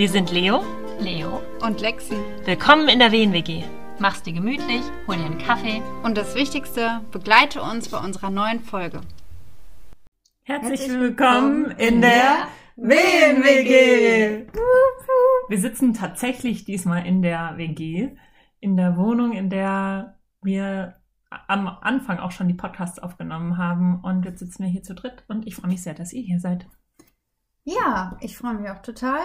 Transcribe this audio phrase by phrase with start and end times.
[0.00, 0.64] Wir sind Leo
[0.98, 2.16] Leo und Lexi.
[2.46, 3.64] Willkommen in der WNWG.
[3.98, 5.82] Mach's dir gemütlich, hol dir einen Kaffee.
[6.02, 9.02] Und das Wichtigste, begleite uns bei unserer neuen Folge.
[10.44, 14.46] Herzlich, Herzlich willkommen in der WNWG.
[15.50, 18.16] Wir sitzen tatsächlich diesmal in der WG,
[18.58, 20.96] in der Wohnung, in der wir
[21.28, 24.00] am Anfang auch schon die Podcasts aufgenommen haben.
[24.02, 26.40] Und jetzt sitzen wir hier zu dritt und ich freue mich sehr, dass ihr hier
[26.40, 26.66] seid.
[27.64, 29.20] Ja, ich freue mich auch total.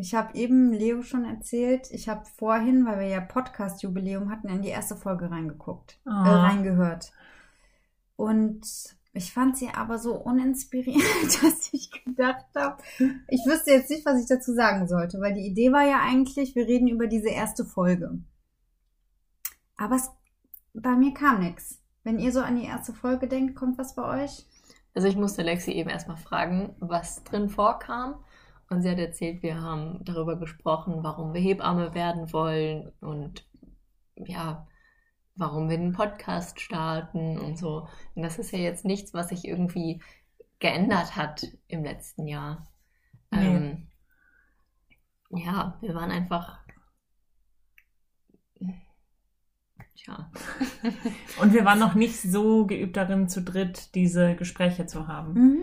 [0.00, 4.62] Ich habe eben Leo schon erzählt, ich habe vorhin, weil wir ja Podcast-Jubiläum hatten, in
[4.62, 6.10] die erste Folge reingeguckt, oh.
[6.10, 6.46] äh, ah.
[6.46, 7.10] reingehört.
[8.14, 8.62] Und
[9.12, 11.02] ich fand sie aber so uninspirierend,
[11.42, 12.80] dass ich gedacht habe,
[13.26, 16.54] ich wüsste jetzt nicht, was ich dazu sagen sollte, weil die Idee war ja eigentlich,
[16.54, 18.20] wir reden über diese erste Folge.
[19.76, 20.10] Aber es,
[20.74, 21.80] bei mir kam nichts.
[22.04, 24.46] Wenn ihr so an die erste Folge denkt, kommt was bei euch?
[24.94, 28.14] Also ich musste Lexi eben erstmal fragen, was drin vorkam.
[28.70, 33.46] Und sie hat erzählt, wir haben darüber gesprochen, warum wir Hebamme werden wollen und
[34.16, 34.66] ja,
[35.36, 37.88] warum wir den Podcast starten und so.
[38.14, 40.02] Und das ist ja jetzt nichts, was sich irgendwie
[40.58, 42.68] geändert hat im letzten Jahr.
[43.30, 43.46] Nee.
[43.46, 43.86] Ähm,
[45.30, 46.58] ja, wir waren einfach.
[49.94, 50.30] Tja.
[51.40, 55.32] und wir waren noch nicht so geübt darin, zu dritt diese Gespräche zu haben.
[55.32, 55.62] Mhm.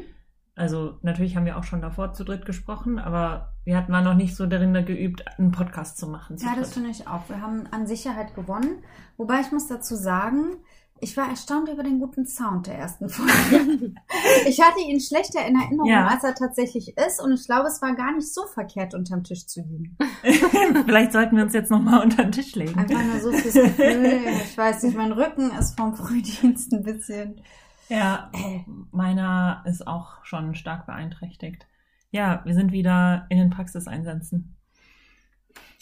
[0.56, 4.14] Also natürlich haben wir auch schon davor zu dritt gesprochen, aber wir hatten mal noch
[4.14, 6.38] nicht so darin geübt, einen Podcast zu machen.
[6.38, 7.28] Zu ja, das finde ich auch.
[7.28, 8.84] Wir haben an Sicherheit gewonnen.
[9.17, 10.58] Wobei ich muss dazu sagen,
[11.02, 13.94] ich war erstaunt über den guten Sound der ersten Folge.
[14.47, 16.08] ich hatte ihn schlechter in Erinnerung, ja.
[16.08, 17.22] als er tatsächlich ist.
[17.22, 19.97] Und ich glaube, es war gar nicht so verkehrt, unterm Tisch zu liegen.
[20.86, 22.80] Vielleicht sollten wir uns jetzt nochmal unter den Tisch legen.
[22.80, 24.22] Einfach nur so fürs Gefühl.
[24.45, 27.42] Ich weiß nicht, mein Rücken ist vom Frühdienst ein bisschen
[27.89, 28.64] ja, äh.
[28.91, 31.68] meiner ist auch schon stark beeinträchtigt.
[32.12, 34.56] Ja, wir sind wieder in den Praxiseinsätzen.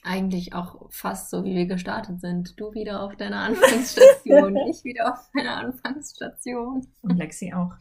[0.04, 2.60] Eigentlich auch fast so, wie wir gestartet sind.
[2.60, 6.86] Du wieder auf deiner Anfangsstation, ich wieder auf meiner Anfangsstation.
[7.02, 7.76] Und Lexi auch.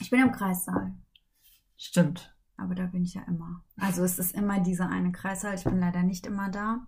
[0.00, 0.92] Ich bin im Kreissaal.
[1.76, 2.32] Stimmt.
[2.56, 3.64] Aber da bin ich ja immer.
[3.80, 5.54] Also es ist immer dieser eine Kreissaal.
[5.54, 6.86] Ich bin leider nicht immer da.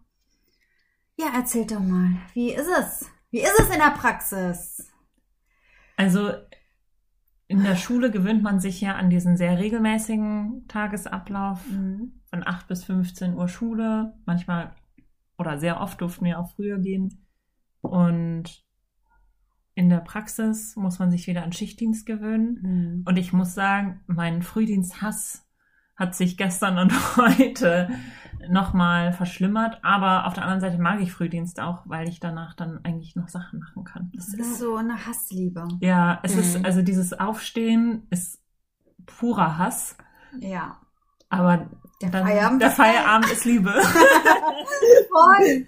[1.16, 2.10] Ja, erzählt doch mal.
[2.34, 3.10] Wie ist es?
[3.30, 4.92] Wie ist es in der Praxis?
[5.96, 6.32] Also
[7.48, 12.20] in der Schule gewöhnt man sich ja an diesen sehr regelmäßigen Tagesablauf mhm.
[12.28, 14.14] von 8 bis 15 Uhr Schule.
[14.24, 14.74] Manchmal
[15.38, 17.24] oder sehr oft durften wir auch früher gehen.
[17.82, 18.64] Und
[19.74, 22.58] in der Praxis muss man sich wieder an Schichtdienst gewöhnen.
[22.62, 23.02] Mhm.
[23.06, 25.45] Und ich muss sagen, mein Frühdiensthass
[25.96, 27.88] hat sich gestern und heute
[28.48, 29.80] nochmal verschlimmert.
[29.82, 33.28] Aber auf der anderen Seite mag ich Frühdienst auch, weil ich danach dann eigentlich noch
[33.28, 34.10] Sachen machen kann.
[34.14, 35.66] Das ist so eine Hassliebe.
[35.80, 36.40] Ja, es mhm.
[36.40, 38.40] ist, also dieses Aufstehen ist
[39.06, 39.96] purer Hass.
[40.38, 40.76] Ja.
[41.28, 41.68] Aber
[42.02, 43.72] der dann, Feierabend, der Feierabend ist Liebe.
[45.10, 45.66] Voll.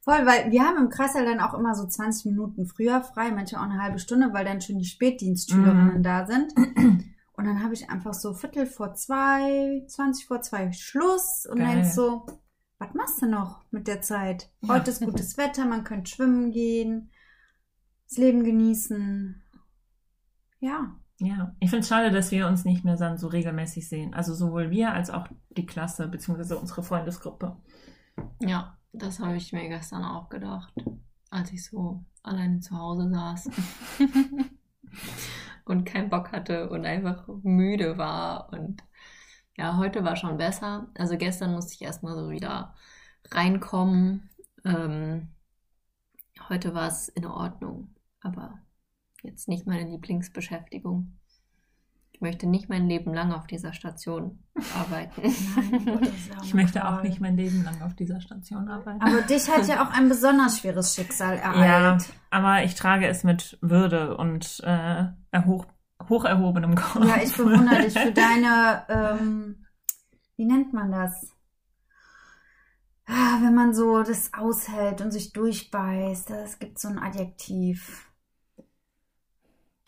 [0.00, 3.62] Voll, weil wir haben im Kreissaal dann auch immer so 20 Minuten früher frei, manchmal
[3.62, 6.02] auch eine halbe Stunde, weil dann schon die Spätdienstschülerinnen mhm.
[6.02, 6.52] da sind.
[7.38, 11.82] Und dann habe ich einfach so Viertel vor zwei, 20 vor zwei Schluss und Geil.
[11.82, 12.26] dann so,
[12.78, 14.50] was machst du noch mit der Zeit?
[14.62, 14.92] Heute ja.
[14.92, 17.12] ist gutes Wetter, man könnte schwimmen gehen,
[18.08, 19.40] das Leben genießen.
[20.58, 20.96] Ja.
[21.20, 24.14] Ja, ich finde es schade, dass wir uns nicht mehr dann so regelmäßig sehen.
[24.14, 27.56] Also sowohl wir als auch die Klasse, beziehungsweise unsere Freundesgruppe.
[28.40, 30.74] Ja, das habe ich mir gestern auch gedacht,
[31.30, 33.50] als ich so alleine zu Hause saß.
[35.68, 38.52] und keinen Bock hatte und einfach müde war.
[38.52, 38.82] Und
[39.56, 40.88] ja, heute war schon besser.
[40.96, 42.74] Also gestern musste ich erstmal so wieder
[43.30, 44.30] reinkommen.
[44.64, 45.28] Ähm,
[46.48, 48.58] heute war es in Ordnung, aber
[49.22, 51.18] jetzt nicht meine Lieblingsbeschäftigung.
[52.18, 54.42] Ich möchte nicht mein Leben lang auf dieser Station
[54.76, 55.22] arbeiten.
[55.22, 56.10] Nein,
[56.42, 59.00] ich möchte auch nicht mein Leben lang auf dieser Station arbeiten.
[59.00, 62.02] Aber dich hat ja auch ein besonders schweres Schicksal ereilt.
[62.02, 65.04] Ja, aber ich trage es mit Würde und äh,
[65.46, 65.66] hoch,
[66.08, 67.06] hoch erhobenem Kopf.
[67.06, 69.64] Ja, ich bewundere dich für deine, ähm,
[70.34, 71.36] wie nennt man das?
[73.06, 78.07] Ah, wenn man so das aushält und sich durchbeißt, es gibt so ein Adjektiv.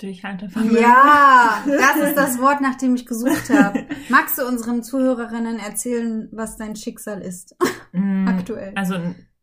[0.03, 0.81] Durchhaltevermögen.
[0.81, 3.87] Ja, das ist das Wort, nach dem ich gesucht habe.
[4.09, 7.57] Magst du unseren Zuhörerinnen erzählen, was dein Schicksal ist?
[7.93, 8.73] Mm, Aktuell.
[8.77, 8.95] Also,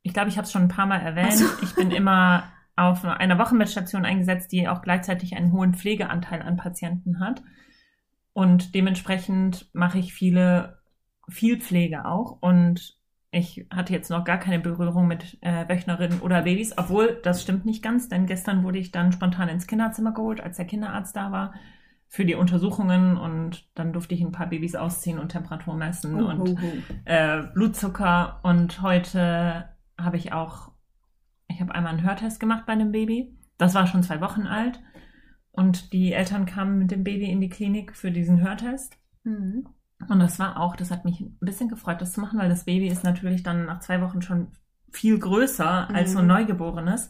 [0.04, 1.32] ich glaube, ich habe es schon ein paar Mal erwähnt.
[1.32, 1.46] Also.
[1.64, 7.20] Ich bin immer auf einer Wochenbettstation eingesetzt, die auch gleichzeitig einen hohen Pflegeanteil an Patienten
[7.20, 7.44] hat.
[8.32, 10.80] Und dementsprechend mache ich viele,
[11.28, 12.38] viel Pflege auch.
[12.40, 12.97] Und
[13.32, 17.66] ich hatte jetzt noch gar keine Berührung mit äh, Wöchnerinnen oder Babys, obwohl das stimmt
[17.66, 21.32] nicht ganz, denn gestern wurde ich dann spontan ins Kinderzimmer geholt, als der Kinderarzt da
[21.32, 21.54] war.
[22.10, 26.28] für die Untersuchungen und dann durfte ich ein paar Babys ausziehen und Temperatur messen Uh,
[26.28, 26.82] und uh, uh.
[27.06, 30.72] äh, Blutzucker und heute habe ich auch,
[31.48, 33.38] ich habe einmal einen Hörtest gemacht bei einem Baby.
[33.58, 34.80] Das war schon zwei Wochen alt
[35.52, 38.98] und die Eltern kamen mit dem Baby in die Klinik für diesen Hörtest.
[39.24, 39.68] Mhm.
[40.08, 42.66] Und das war auch, das hat mich ein bisschen gefreut, das zu machen, weil das
[42.66, 44.52] Baby ist natürlich dann nach zwei Wochen schon
[44.92, 46.28] viel größer als so ein Mhm.
[46.28, 47.10] Neugeborenes.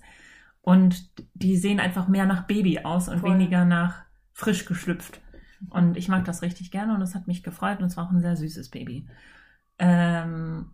[0.61, 3.31] Und die sehen einfach mehr nach Baby aus und Voll.
[3.31, 5.21] weniger nach frisch geschlüpft.
[5.69, 8.11] Und ich mag das richtig gerne und das hat mich gefreut und es war auch
[8.11, 9.07] ein sehr süßes Baby.
[9.79, 10.71] Ähm,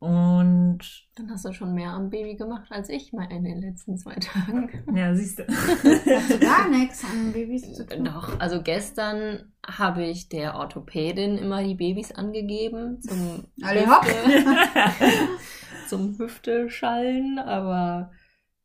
[0.00, 0.78] und
[1.14, 4.14] Dann hast du schon mehr am Baby gemacht als ich mal in den letzten zwei
[4.14, 4.68] Tagen.
[4.96, 5.46] ja, siehst du.
[5.46, 8.04] Hast du gar nichts an Babys zu tun?
[8.06, 14.04] Doch, also gestern habe ich der Orthopädin immer die Babys angegeben zum Alle hopp.
[14.06, 14.44] Hüfte,
[15.88, 18.10] zum Hüfteschallen, aber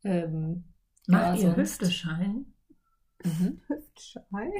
[0.04, 0.64] ähm,
[1.06, 2.54] Macht ja, ihr sonst- Hüfteschallen?
[3.24, 3.60] Mhm.
[3.68, 4.50] Hüftschall.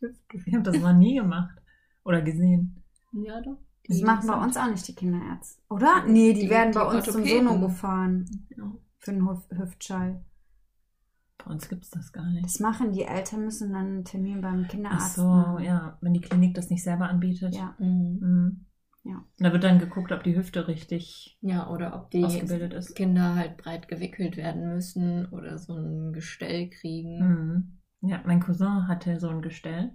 [0.46, 1.58] Ich habe das noch nie gemacht
[2.04, 2.82] oder gesehen.
[3.12, 3.58] Ja, doch.
[3.88, 5.60] Das Die machen bei uns auch nicht die Kinderärzte.
[5.70, 6.04] Oder?
[6.06, 7.48] Nee, die, Die- werden die bei uns zum Orthopäden.
[7.48, 8.24] Sono gefahren.
[8.56, 8.70] Ja.
[8.98, 10.22] Für einen Hüf Hüftschall.
[11.38, 12.44] Bei uns gibt es das gar nicht.
[12.44, 15.64] Das machen die Eltern, müssen dann einen Termin beim Ach Kinderarzt so, machen.
[15.64, 17.54] ja, wenn die Klinik das nicht selber anbietet.
[17.54, 17.74] Ja.
[17.78, 18.18] Mhm.
[18.20, 18.64] Mhm.
[19.04, 19.24] Ja.
[19.38, 22.94] Da wird dann geguckt, ob die Hüfte richtig Ja, oder ob die ausgebildet ist.
[22.94, 27.18] Kinder halt breit gewickelt werden müssen oder so ein Gestell kriegen.
[28.02, 28.08] Mhm.
[28.10, 29.92] Ja, mein Cousin hatte so ein Gestell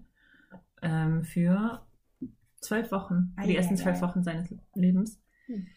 [0.81, 1.85] ähm, für
[2.63, 4.07] zwölf Wochen, für die Ei, ersten zwölf ei.
[4.07, 5.21] Wochen seines Lebens.
[5.47, 5.67] Hm.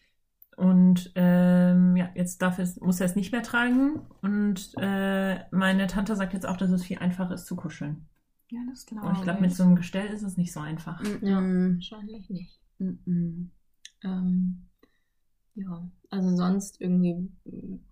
[0.57, 4.01] Und ähm, ja, jetzt darf es, muss er es nicht mehr tragen.
[4.23, 8.07] Und äh, meine Tante sagt jetzt auch, dass es viel einfacher ist zu kuscheln.
[8.51, 11.03] Ja, das glaube Und ich glaube, mit so einem Gestell ist es nicht so einfach.
[11.21, 11.43] Ja.
[11.43, 12.59] Wahrscheinlich nicht.
[12.79, 13.51] Mhm.
[14.03, 14.67] Ähm,
[15.57, 17.31] ja, also sonst irgendwie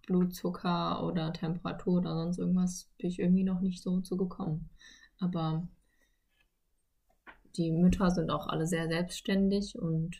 [0.06, 4.70] Blutzucker oder Temperatur oder sonst irgendwas bin ich irgendwie noch nicht so zu gekommen.
[5.18, 5.66] Aber
[7.56, 10.16] die Mütter sind auch alle sehr selbstständig und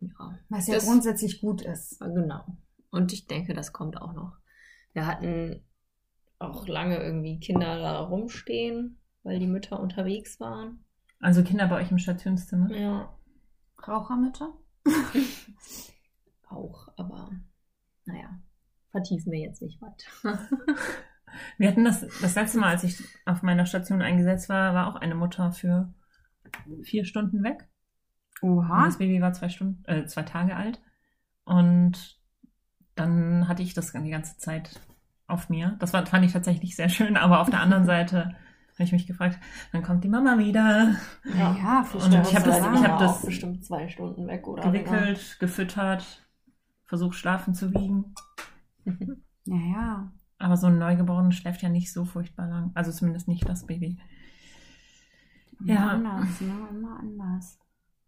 [0.00, 2.00] ja, Was ja Das- grundsätzlich gut ist.
[2.00, 2.44] genau.
[2.90, 4.36] Und ich denke, das kommt auch noch.
[4.94, 5.62] Wir hatten
[6.38, 10.84] auch lange irgendwie Kinder da rumstehen, weil die Mütter unterwegs waren.
[11.20, 12.74] Also Kinder bei euch im Stationszimmer.
[12.74, 13.14] Ja,
[13.86, 14.54] Rauchermütter?
[16.48, 17.30] auch, aber
[18.06, 18.40] naja,
[18.90, 20.48] vertiefen wir jetzt nicht weiter.
[21.58, 24.96] Wir hatten das, das letzte Mal, als ich auf meiner Station eingesetzt war, war auch
[24.96, 25.92] eine Mutter für
[26.82, 27.68] vier Stunden weg.
[28.40, 28.86] Und Oha.
[28.86, 30.80] das Baby war zwei Stunden, äh, zwei Tage alt.
[31.44, 32.18] Und
[32.94, 34.80] dann hatte ich das die ganze Zeit
[35.26, 35.76] auf mir.
[35.78, 38.34] Das war, fand ich tatsächlich sehr schön, aber auf der anderen Seite
[38.74, 39.38] habe ich mich gefragt,
[39.72, 43.64] dann kommt die Mama wieder, Ja, ja Und ich hab das- ich hab das bestimmt
[43.64, 46.24] zwei Stunden weg oder gewickelt, gefüttert,
[46.86, 48.14] versucht schlafen zu wiegen.
[49.44, 50.12] Ja, ja.
[50.40, 52.70] Aber so ein Neugeborenes schläft ja nicht so furchtbar lang.
[52.74, 53.98] Also zumindest nicht das Baby.
[55.60, 55.88] Immer Ja.
[55.90, 56.52] anders, ne?
[56.70, 57.58] Immer anders.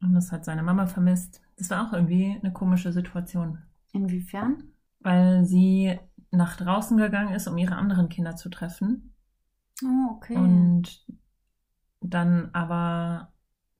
[0.01, 1.41] Und das hat seine Mama vermisst.
[1.57, 3.59] Das war auch irgendwie eine komische Situation.
[3.93, 4.65] Inwiefern?
[5.01, 5.99] Weil sie
[6.31, 9.13] nach draußen gegangen ist, um ihre anderen Kinder zu treffen.
[9.85, 10.35] Oh, okay.
[10.37, 11.05] Und
[12.01, 13.33] dann aber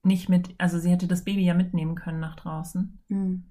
[0.03, 3.43] nicht mit, also sie hätte das Baby ja mitnehmen können nach draußen, Hm.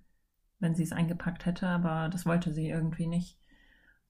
[0.61, 3.39] wenn sie es eingepackt hätte, aber das wollte sie irgendwie nicht.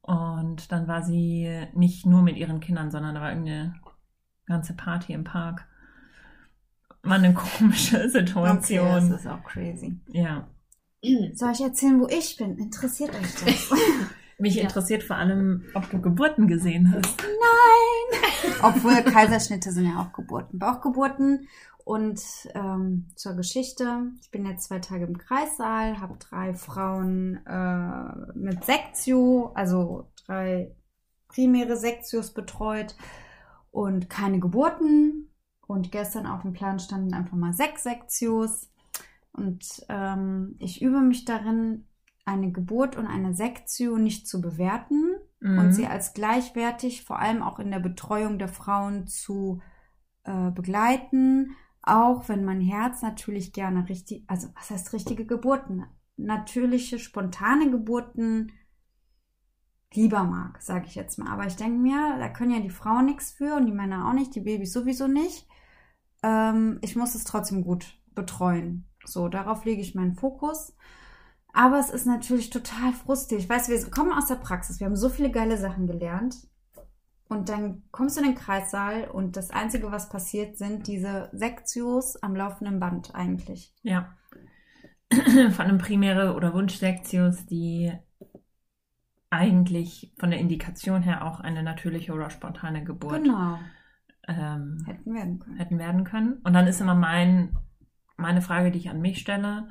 [0.02, 3.74] Und dann war sie nicht nur mit ihren Kindern, sondern da war irgendeine
[4.46, 5.66] ganze Party im Park.
[7.02, 9.12] War eine komische Okay, das Situation.
[9.12, 9.98] ist auch crazy.
[10.08, 10.48] ja.
[11.34, 12.56] Soll ich erzählen, wo ich bin?
[12.58, 13.70] Interessiert euch das?
[14.38, 14.62] Mich Ja.
[14.62, 17.20] interessiert vor allem, ob du Geburten gesehen hast.
[17.22, 18.52] Nein!
[18.62, 20.58] Obwohl Kaiserschnitte sind ja auch Geburten.
[20.60, 21.48] Bauchgeburten.
[21.84, 22.20] Und
[22.54, 24.12] ähm, zur Geschichte.
[24.20, 30.74] Ich bin jetzt zwei Tage im Kreissaal, habe drei Frauen äh, mit Sektio, also drei
[31.28, 32.94] primäre Sektios betreut
[33.70, 35.28] und keine Geburten.
[35.66, 38.70] Und gestern auf dem Plan standen einfach mal sechs Sektios.
[39.32, 41.86] Und ähm, ich übe mich darin,
[42.24, 45.72] eine Geburt und eine Sektio nicht zu bewerten und Mhm.
[45.72, 49.60] sie als gleichwertig, vor allem auch in der Betreuung der Frauen zu
[50.24, 55.84] äh, begleiten, auch wenn mein Herz natürlich gerne richtig, also was heißt richtige Geburten?
[56.16, 58.52] Natürliche, spontane Geburten
[59.92, 61.30] lieber mag, sage ich jetzt mal.
[61.30, 64.12] Aber ich denke mir, da können ja die Frauen nichts für und die Männer auch
[64.12, 65.48] nicht, die Babys sowieso nicht.
[66.22, 68.86] Ähm, ich muss es trotzdem gut betreuen.
[69.04, 70.76] So, darauf lege ich meinen Fokus.
[71.52, 73.40] Aber es ist natürlich total frustig.
[73.40, 74.80] Ich weiß, wir kommen aus der Praxis.
[74.80, 76.36] Wir haben so viele geile Sachen gelernt.
[77.32, 82.22] Und dann kommst du in den Kreissaal und das Einzige, was passiert, sind diese Sektios
[82.22, 83.72] am laufenden Band eigentlich.
[83.82, 84.14] Ja.
[85.12, 87.90] Von einem Primäre- oder Wunschsektios, die
[89.30, 93.58] eigentlich von der Indikation her auch eine natürliche oder spontane Geburt Genau.
[94.28, 95.56] ähm, hätten werden können.
[95.56, 96.32] Hätten werden können.
[96.44, 97.56] Und dann ist immer mein,
[98.18, 99.68] meine Frage, die ich an mich stelle.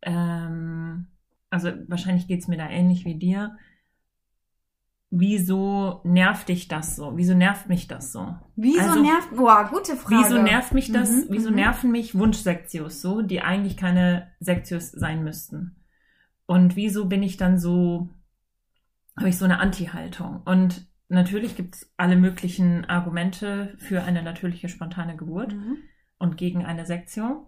[0.00, 1.08] Ähm,
[1.50, 3.58] also wahrscheinlich geht es mir da ähnlich wie dir.
[5.12, 7.16] Wieso nervt dich das so?
[7.16, 8.36] Wieso nervt mich das so?
[8.54, 10.24] Wieso also, nervt, boah, gute Frage.
[10.24, 11.56] Wieso nervt mich das, Mhm, wieso mhm.
[11.56, 15.76] nerven mich Wunschsektios so, die eigentlich keine Sektios sein müssten?
[16.46, 18.08] Und wieso bin ich dann so,
[19.16, 20.42] habe ich so eine Anti-Haltung?
[20.44, 25.78] Und natürlich gibt es alle möglichen Argumente für eine natürliche spontane Geburt Mhm.
[26.18, 27.46] und gegen eine Sektion.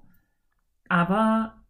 [0.89, 1.62] Aber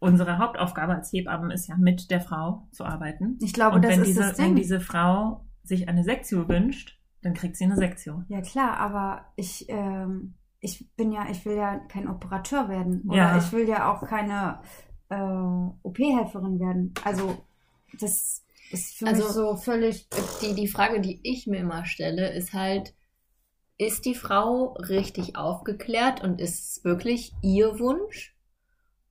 [0.00, 3.38] unsere Hauptaufgabe als Hebammen ist ja, mit der Frau zu arbeiten.
[3.40, 4.56] Ich glaube, und das wenn ist diese, das wenn Ding.
[4.56, 8.22] diese Frau sich eine Sektio wünscht, dann kriegt sie eine Sektio.
[8.28, 13.02] Ja klar, aber ich, ähm, ich bin ja, ich will ja kein Operateur werden.
[13.08, 13.38] Oder Ja.
[13.38, 14.60] ich will ja auch keine
[15.10, 15.16] äh,
[15.82, 16.94] OP-Helferin werden.
[17.04, 17.36] Also
[17.98, 20.08] das ist für Also- mich so völlig.
[20.42, 22.94] Die, die Frage, die ich mir immer stelle, ist halt,
[23.78, 28.36] ist die Frau richtig aufgeklärt und ist es wirklich ihr Wunsch?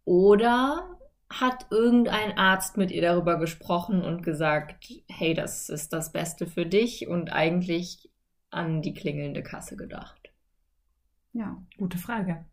[0.08, 0.98] Oder
[1.30, 6.66] hat irgendein Arzt mit ihr darüber gesprochen und gesagt, hey, das ist das Beste für
[6.66, 8.10] dich und eigentlich
[8.50, 10.32] an die klingelnde Kasse gedacht?
[11.34, 11.62] Ja.
[11.78, 12.46] Gute Frage.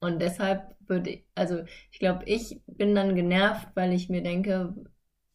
[0.00, 4.74] Und deshalb würde ich, also ich glaube, ich bin dann genervt, weil ich mir denke,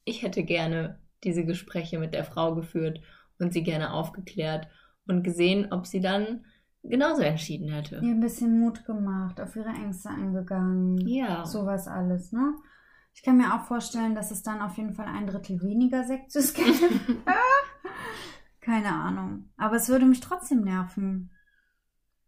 [0.04, 3.02] ich hätte gerne diese Gespräche mit der Frau geführt
[3.38, 4.68] und sie gerne aufgeklärt
[5.06, 6.44] und gesehen, ob sie dann
[6.90, 7.96] genauso entschieden hätte.
[7.98, 10.98] Ihr ein bisschen Mut gemacht, auf ihre Ängste eingegangen.
[11.08, 11.46] Ja.
[11.46, 12.54] Sowas alles, ne?
[13.14, 16.54] Ich kann mir auch vorstellen, dass es dann auf jeden Fall ein Drittel weniger Sektus
[16.54, 16.68] gibt.
[18.62, 19.50] Keine Ahnung.
[19.58, 21.32] Aber es würde mich trotzdem nerven.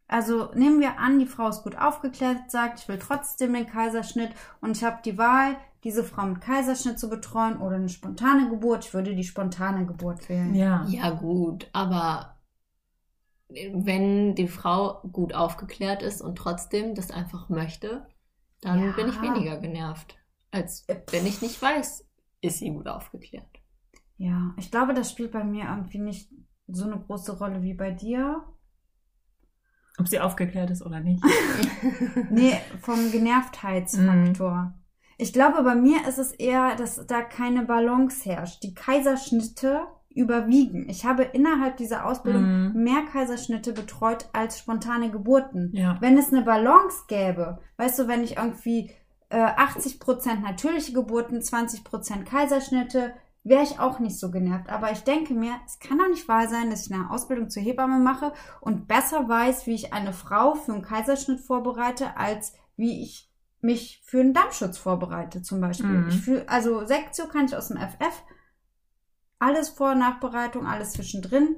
[0.08, 4.32] Also nehmen wir an, die Frau ist gut aufgeklärt, sagt, ich will trotzdem den Kaiserschnitt
[4.62, 8.86] und ich habe die Wahl, diese Frau mit Kaiserschnitt zu betreuen oder eine spontane Geburt.
[8.86, 10.56] Ich würde die spontane Geburt wählen.
[10.56, 10.86] Ja.
[10.88, 12.37] Ja, gut, aber
[13.50, 18.08] wenn die Frau gut aufgeklärt ist und trotzdem das einfach möchte,
[18.62, 18.92] dann Ja.
[18.92, 20.18] bin ich weniger genervt,
[20.52, 22.06] als wenn ich nicht weiß,
[22.42, 23.48] ist sie gut aufgeklärt.
[24.18, 26.32] Ja, ich glaube, das spielt bei mir irgendwie nicht
[26.68, 28.44] so eine große Rolle wie bei dir.
[30.00, 31.24] Ob sie aufgeklärt ist oder nicht.
[32.30, 34.74] Nee, vom Genervtheitsfaktor.
[35.18, 38.62] Ich glaube, bei mir ist es eher, dass da keine Balance herrscht.
[38.64, 40.90] Die Kaiserschnitte überwiegen.
[40.90, 42.44] Ich habe innerhalb dieser Ausbildung
[42.74, 42.84] Mhm.
[42.84, 45.72] mehr Kaiserschnitte betreut als spontane Geburten.
[45.74, 45.98] Ja.
[46.02, 48.92] Wenn es eine Balance gäbe, weißt du, wenn ich irgendwie
[49.30, 54.70] äh, 80% natürliche Geburten, 20% Kaiserschnitte, wäre ich auch nicht so genervt.
[54.70, 57.62] Aber ich denke mir, es kann doch nicht wahr sein, dass ich eine Ausbildung zur
[57.64, 63.02] Hebamme mache und besser weiß, wie ich eine Frau für einen Kaiserschnitt vorbereite, als wie
[63.04, 63.30] ich
[63.62, 65.88] mich für einen Dammschutz vorbereite, zum Beispiel.
[65.88, 66.10] Mhm.
[66.10, 68.24] Ich fühl, also Sektio kann ich aus dem FF.
[69.40, 71.58] Alles Vor- und Nachbereitung, alles zwischendrin.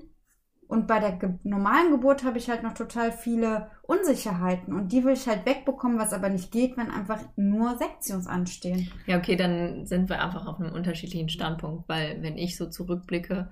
[0.67, 4.71] Und bei der ge normalen Geburt habe ich halt noch total viele Unsicherheiten.
[4.71, 8.91] Und die will ich halt wegbekommen, was aber nicht geht, wenn einfach nur Sektions anstehen.
[9.07, 13.51] Ja, okay, dann sind wir einfach auf einem unterschiedlichen Standpunkt, weil wenn ich so zurückblicke,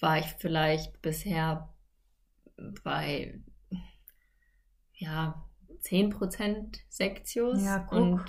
[0.00, 1.68] war ich vielleicht bisher
[2.82, 3.42] bei
[4.94, 5.44] ja
[5.82, 8.22] 10% Sektios Ja, und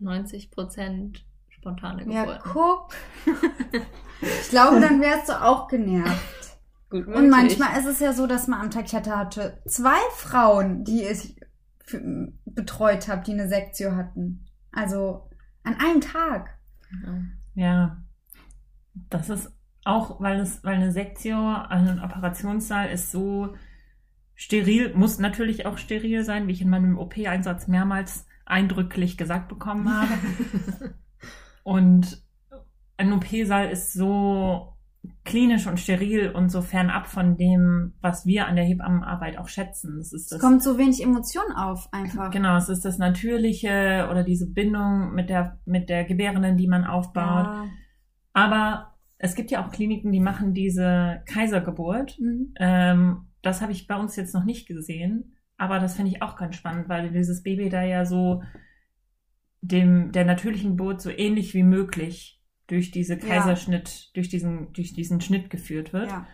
[0.00, 1.20] 90%
[1.66, 2.50] spontane Ja, Geburten.
[2.52, 2.88] guck.
[4.20, 6.58] ich glaube, dann wärst du auch genervt.
[6.88, 9.98] Gut Und manchmal ist es ja so, dass man am Tag, ich hatte, hatte zwei
[10.14, 11.36] Frauen, die ich
[12.44, 14.46] betreut habe, die eine Sektio hatten.
[14.72, 15.28] Also
[15.64, 16.58] an einem Tag.
[17.04, 17.22] Ja.
[17.54, 17.96] Ja.
[19.10, 19.52] Das ist
[19.84, 23.54] auch, weil es, weil eine Sektio, also ein Operationssaal ist so
[24.34, 29.92] steril, muss natürlich auch steril sein, wie ich in meinem OP-Einsatz mehrmals eindrücklich gesagt bekommen
[29.92, 30.94] habe.
[31.66, 32.22] Und
[32.96, 34.76] ein OP-Saal ist so
[35.24, 39.96] klinisch und steril und so fernab von dem, was wir an der Hebammenarbeit auch schätzen.
[39.98, 42.30] Das ist Es das, kommt so wenig Emotion auf, einfach.
[42.30, 46.84] genau, es ist das Natürliche oder diese Bindung mit der, mit der Gebärenden, die man
[46.84, 47.46] aufbaut.
[47.46, 47.64] Ja.
[48.32, 52.16] Aber es gibt ja auch Kliniken, die machen diese Kaisergeburt.
[52.20, 52.54] Mhm.
[52.60, 55.34] Ähm, das habe ich bei uns jetzt noch nicht gesehen.
[55.56, 58.44] Aber das finde ich auch ganz spannend, weil dieses Baby da ja so
[59.60, 63.20] dem, der natürlichen Geburt so ähnlich wie möglich durch diese Ja.
[63.26, 66.10] Kaiserschnitt, durch diesen, durch diesen Schnitt geführt wird.
[66.10, 66.26] ja.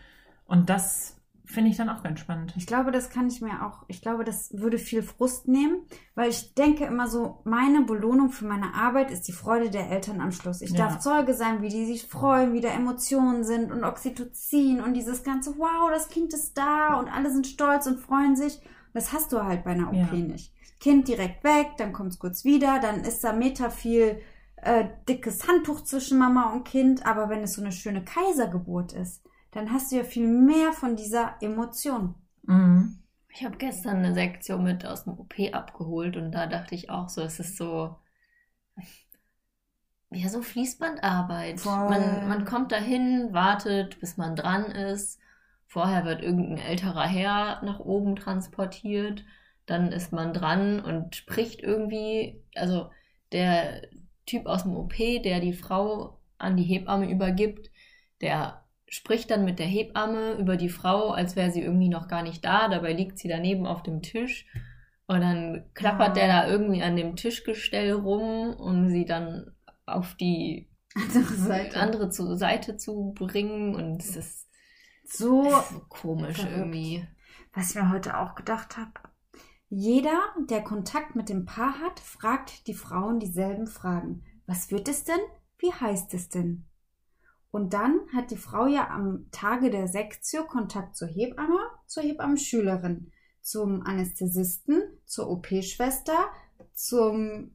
[0.45, 2.53] Und das finde ich dann auch ganz spannend.
[2.57, 5.83] Ich glaube, das kann ich mir auch, ich glaube, das würde viel Frust nehmen,
[6.15, 10.21] weil ich denke immer so, meine Belohnung für meine Arbeit ist die Freude der Eltern
[10.21, 10.63] am Schluss.
[10.63, 10.77] Ich Ja.
[10.89, 15.25] darf Zeuge sein, wie die sich freuen, wie da Emotionen sind und Oxytocin und dieses
[15.25, 18.59] ganze, wow, das Kind ist da und alle sind stolz und freuen sich.
[18.95, 20.25] Das hast du halt bei einer OP Ja.
[20.25, 20.53] nicht.
[20.83, 24.21] Kind direkt weg, dann kommt es kurz wieder, dann ist da Meter viel
[24.57, 29.25] äh, dickes Handtuch zwischen Mama und Kind, aber wenn es so eine schöne Kaisergeburt ist,
[29.53, 32.17] dann hast du ja viel mehr von dieser Emotion.
[32.43, 32.99] Mhm.
[33.29, 37.09] Ich habe gestern eine Sektion mit aus dem OP abgeholt und da dachte ich auch
[37.09, 37.95] so, es ist so,
[40.11, 41.65] ja, so Fließbandarbeit.
[41.65, 45.21] Man, man kommt dahin, wartet, bis man dran ist.
[45.69, 49.25] Vorher wird irgendein älterer Herr nach oben transportiert.
[49.73, 52.43] Dann ist man dran und spricht irgendwie.
[52.55, 52.91] Also
[53.33, 53.83] der
[54.27, 57.71] Typ aus dem OP, der die Frau an die Hebamme übergibt,
[58.21, 62.23] der spricht dann mit der Hebamme über die Frau, als wäre sie irgendwie noch gar
[62.23, 62.69] nicht da.
[62.69, 64.47] Dabei liegt sie daneben auf dem Tisch.
[65.07, 66.15] Und dann klappert oh.
[66.15, 69.51] der da irgendwie an dem Tischgestell rum, um sie dann
[69.87, 73.75] auf die andere Seite, andere zu, Seite zu bringen.
[73.75, 74.49] Und es ist
[75.05, 76.57] so, ist so komisch verrückt.
[76.57, 77.09] irgendwie.
[77.55, 78.93] Was ich mir heute auch gedacht habe.
[79.75, 84.23] Jeder, der Kontakt mit dem Paar hat, fragt die Frauen dieselben Fragen.
[84.45, 85.21] Was wird es denn?
[85.57, 86.67] Wie heißt es denn?
[87.51, 93.13] Und dann hat die Frau ja am Tage der Sektio Kontakt zur Hebamme, zur Hebammenschülerin,
[93.41, 96.19] zum Anästhesisten, zur OP-Schwester,
[96.75, 97.55] zum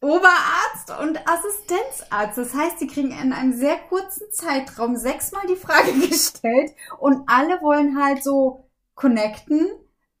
[0.00, 2.36] Oberarzt und Assistenzarzt.
[2.36, 7.62] Das heißt, die kriegen in einem sehr kurzen Zeitraum sechsmal die Frage gestellt und alle
[7.62, 9.68] wollen halt so connecten.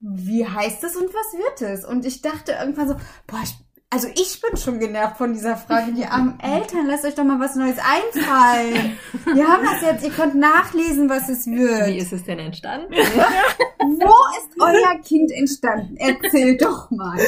[0.00, 1.84] Wie heißt es und was wird es?
[1.84, 2.94] Und ich dachte irgendwann so,
[3.26, 3.54] boah, ich
[3.90, 5.92] also ich bin schon genervt von dieser Frage.
[5.92, 8.98] Die armen Eltern, lasst euch doch mal was Neues einfallen.
[9.32, 11.86] Wir haben das jetzt, ihr könnt nachlesen, was es wird.
[11.86, 12.92] Wie ist es denn entstanden?
[13.78, 15.96] Wo ist euer Kind entstanden?
[15.96, 17.18] Erzählt doch mal.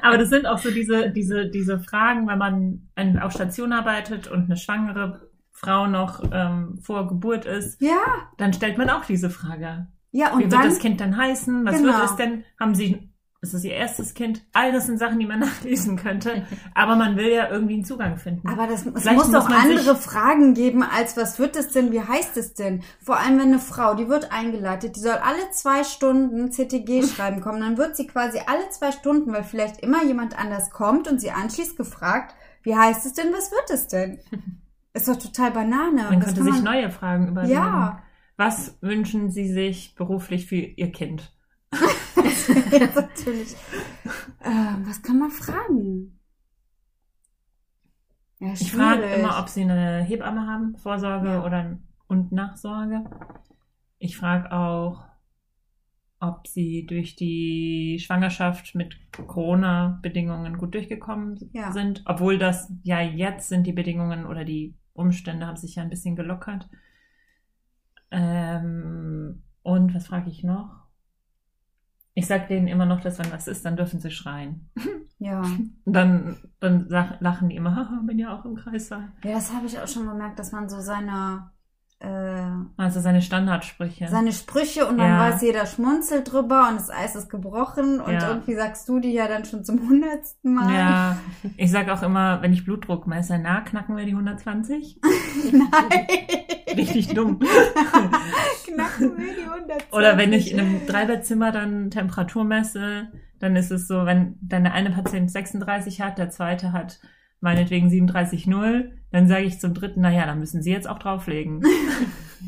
[0.00, 4.44] Aber das sind auch so diese, diese, diese Fragen, wenn man auf Station arbeitet und
[4.44, 7.80] eine schwangere Frau noch ähm, vor Geburt ist.
[7.82, 8.00] Ja.
[8.38, 9.86] Dann stellt man auch diese Frage.
[10.14, 11.66] Ja, und Wie dann, wird das Kind dann heißen?
[11.66, 11.92] Was genau.
[11.92, 12.44] wird es denn?
[12.60, 13.10] Haben Sie
[13.42, 14.42] ist das ihr erstes Kind?
[14.54, 16.46] All das sind Sachen, die man nachlesen könnte.
[16.74, 18.48] Aber man will ja irgendwie einen Zugang finden.
[18.48, 22.38] Aber das, es muss doch andere Fragen geben, als was wird es denn, wie heißt
[22.38, 22.82] es denn?
[23.02, 27.42] Vor allem, wenn eine Frau, die wird eingeleitet, die soll alle zwei Stunden CTG schreiben
[27.42, 31.20] kommen, dann wird sie quasi alle zwei Stunden, weil vielleicht immer jemand anders kommt und
[31.20, 34.20] sie anschließt gefragt, wie heißt es denn, was wird es denn?
[34.94, 36.04] Ist doch total Banane.
[36.08, 37.52] Man könnte sich neue Fragen überlegen.
[37.52, 38.04] Ja.
[38.36, 41.32] Was wünschen Sie sich beruflich für Ihr Kind?
[41.72, 43.54] natürlich.
[44.40, 46.18] Äh, was kann man fragen?
[48.40, 51.44] Ja, ich frage immer, ob sie eine Hebamme haben, Vorsorge ja.
[51.44, 53.04] oder und Nachsorge.
[53.98, 55.04] Ich frage auch,
[56.20, 61.72] ob sie durch die Schwangerschaft mit Corona-Bedingungen gut durchgekommen ja.
[61.72, 62.02] sind.
[62.06, 66.16] Obwohl das ja jetzt sind die Bedingungen oder die Umstände haben sich ja ein bisschen
[66.16, 66.68] gelockert.
[68.10, 70.84] Ähm, und was frage ich noch?
[72.14, 74.70] Ich sag denen immer noch, dass wenn was ist, dann dürfen sie schreien.
[75.18, 75.42] Ja.
[75.86, 79.10] Dann, dann lachen die immer, haha, bin ja auch im Kreissaal.
[79.22, 81.50] Ja, das habe ich auch schon gemerkt, dass man so seine
[82.04, 82.42] äh,
[82.76, 84.08] also seine Standardsprüche.
[84.08, 85.18] Seine Sprüche und dann ja.
[85.20, 88.28] weiß jeder schmunzelt drüber und das Eis ist gebrochen und ja.
[88.28, 90.74] irgendwie sagst du die ja dann schon zum hundertsten Mal.
[90.74, 91.16] Ja,
[91.56, 95.00] ich sag auch immer, wenn ich Blutdruck messe, na, knacken wir die 120?
[95.52, 96.06] Nein.
[96.76, 97.38] Richtig dumm.
[98.64, 99.92] knacken wir die 120?
[99.92, 104.64] Oder wenn ich in einem Dreibettzimmer dann Temperatur messe, dann ist es so, wenn dann
[104.64, 106.98] der eine Patient 36 hat, der zweite hat
[107.44, 111.62] meinetwegen 37,0, dann sage ich zum dritten, naja, dann müssen Sie jetzt auch drauflegen.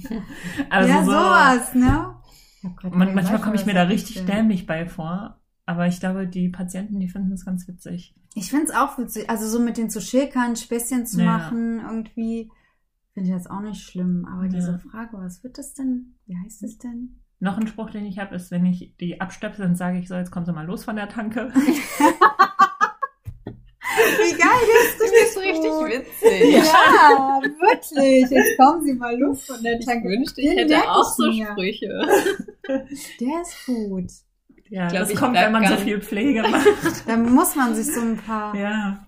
[0.71, 2.15] also ja, so, sowas, ne?
[2.91, 5.39] Man, manchmal komme ich mir da richtig dämlich bei vor.
[5.67, 8.15] Aber ich glaube, die Patienten, die finden es ganz witzig.
[8.35, 9.29] Ich finde es auch witzig.
[9.29, 11.27] Also so mit den zu schilkern, Späßchen zu ja.
[11.27, 12.51] machen, irgendwie
[13.13, 14.27] finde ich jetzt auch nicht schlimm.
[14.31, 14.49] Aber ja.
[14.49, 16.15] diese Frage, was wird das denn?
[16.27, 17.21] Wie heißt es denn?
[17.39, 20.15] Noch ein Spruch, den ich habe, ist, wenn ich die abstöpsel, dann sage ich so,
[20.15, 21.53] jetzt kommen Sie mal los von der Tanke.
[24.07, 25.11] Wie geil ist das?
[25.11, 26.55] Das ist richtig witzig.
[26.55, 28.31] Ja, wirklich.
[28.31, 30.09] Jetzt kommen Sie mal Luft von der Tanke.
[30.13, 31.89] Ich wünschte, ich hätte auch so Sprüche.
[33.21, 34.11] Der ist gut.
[34.69, 36.67] Ja, glaub, das kommt, wenn man so viel Pflege macht.
[37.07, 38.55] Dann muss man sich so ein paar.
[38.57, 39.07] Ja.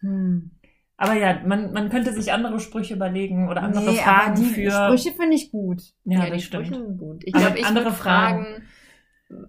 [0.00, 0.50] Hm.
[0.96, 4.46] Aber ja, man, man könnte sich andere Sprüche überlegen oder andere nee, Fragen aber die
[4.46, 4.70] für.
[4.70, 5.82] Sprüche finde ich gut.
[6.04, 6.66] Ja, ja die stimmt.
[6.66, 7.22] Sprüche sind gut.
[7.24, 8.68] Ich glaube, ich würde fragen, Fragen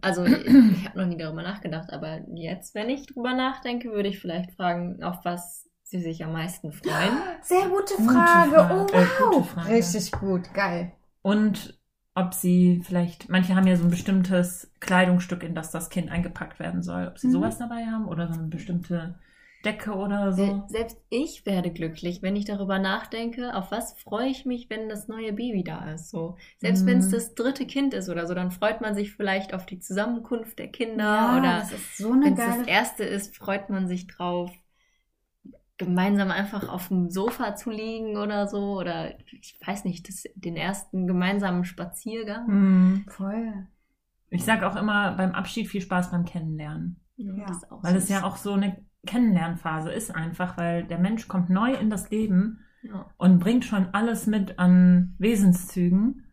[0.01, 4.09] also ich, ich habe noch nie darüber nachgedacht, aber jetzt, wenn ich drüber nachdenke, würde
[4.09, 7.17] ich vielleicht fragen, auf was sie sich am meisten freuen.
[7.41, 8.49] Sehr gute Frage.
[8.51, 8.73] Gute Frage.
[8.73, 8.93] Oh, wow.
[8.93, 9.69] Äh, gute Frage.
[9.69, 10.91] Richtig gut, geil.
[11.21, 11.79] Und
[12.15, 16.59] ob sie vielleicht, manche haben ja so ein bestimmtes Kleidungsstück, in das das Kind eingepackt
[16.59, 17.31] werden soll, ob sie mhm.
[17.31, 19.15] sowas dabei haben oder so eine bestimmte
[19.65, 20.63] Decke oder so.
[20.67, 25.10] Selbst ich werde glücklich, wenn ich darüber nachdenke, auf was freue ich mich, wenn das
[25.10, 26.10] neue Baby da ist.
[26.10, 26.38] So.
[26.60, 26.88] Selbst mm.
[26.88, 27.12] wenn es mhm.
[27.12, 30.69] das dritte Kind ist oder so, dann freut man sich vielleicht auf die Zusammenkunft der
[30.69, 31.04] Kinder.
[31.04, 34.50] Ja, oder das ist so eine wenn es das erste ist, freut man sich drauf.
[35.78, 38.80] gemeinsam einfach auf dem Sofa zu liegen oder so.
[38.80, 42.48] Oder ich weiß nicht, das, den ersten gemeinsamen Spaziergang.
[42.48, 43.06] Mhm.
[43.10, 43.67] Voll.
[44.30, 47.02] Ich sage auch immer beim Abschied viel Spaß beim Kennenlernen.
[47.17, 47.48] Ja.
[47.48, 51.27] Das ist auch Weil es ja auch so eine Kennenlernphase ist einfach, weil der Mensch
[51.27, 53.09] kommt neu in das Leben Ja.
[53.17, 56.25] und bringt schon alles mit an Wesenszügen.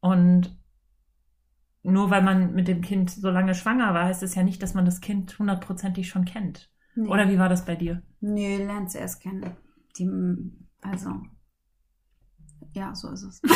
[0.00, 0.56] Und
[1.82, 4.74] nur weil man mit dem Kind so lange schwanger war, heißt es ja nicht, dass
[4.74, 6.70] man das Kind hundertprozentig schon kennt.
[6.94, 7.08] Nee.
[7.08, 8.02] Oder wie war das bei dir?
[8.20, 9.56] Nee, lernst du erst kennen.
[9.98, 10.08] Die,
[10.82, 11.10] also.
[12.72, 13.40] Ja, so ist es.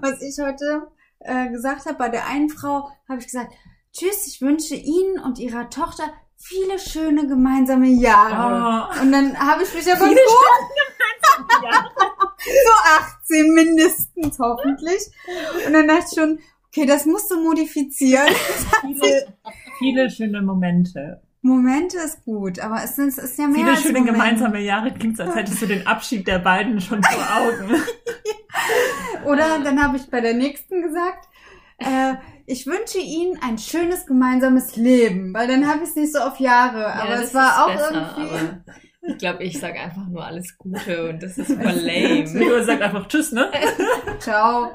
[0.00, 0.88] Was ich heute
[1.20, 3.52] äh, gesagt habe, bei der einen Frau habe ich gesagt,
[3.92, 6.04] tschüss, ich wünsche Ihnen und Ihrer Tochter
[6.42, 8.88] viele schöne gemeinsame Jahre.
[8.96, 9.02] Oh.
[9.02, 10.32] Und dann habe ich mich aber Viele so,
[12.66, 12.72] so
[13.28, 15.02] 18 mindestens hoffentlich.
[15.66, 18.28] Und dann dachte ich schon, okay, das musst du modifizieren.
[18.80, 19.34] viele,
[19.78, 21.20] viele schöne Momente.
[21.42, 24.12] Momente ist gut, aber es, sind, es ist ja mehr Viele als schöne Momente.
[24.12, 27.82] gemeinsame Jahre klingt, als hättest du den Abschied der beiden schon vor Augen.
[29.24, 31.28] Oder dann habe ich bei der nächsten gesagt,
[31.78, 32.14] äh,
[32.50, 36.40] ich wünsche Ihnen ein schönes gemeinsames Leben, weil dann habe ich es nicht so auf
[36.40, 36.80] Jahre.
[36.80, 38.72] Ja, aber es war ist auch besser, irgendwie.
[39.02, 42.24] Ich glaube, ich sage einfach nur alles Gute und das ist voll lame.
[42.24, 43.50] Leo sagt einfach Tschüss, ne?
[44.18, 44.72] Ciao.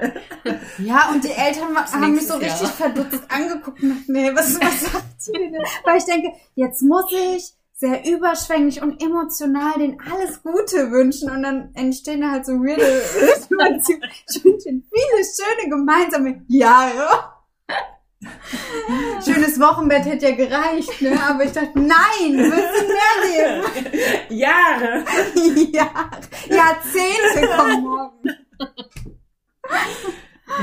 [0.78, 2.70] Ja, und die Eltern haben mich so richtig Jahr.
[2.70, 5.62] verdutzt angeguckt und dachten, nee, was, was sagt ihr denn?
[5.84, 11.42] Weil ich denke, jetzt muss ich sehr überschwänglich und emotional den alles Gute wünschen und
[11.42, 12.82] dann entstehen da halt so weirde
[13.42, 14.10] Situationen.
[14.30, 17.35] Ich wünsche Ihnen viele schöne gemeinsame Jahre.
[19.24, 21.18] Schönes Wochenbett hätte ja gereicht, ne?
[21.28, 23.98] Aber ich dachte, nein, wir müssen mehr leben.
[24.38, 25.04] Jahre.
[25.72, 26.10] Ja,
[26.48, 28.30] Jahrzehnte kommen morgen.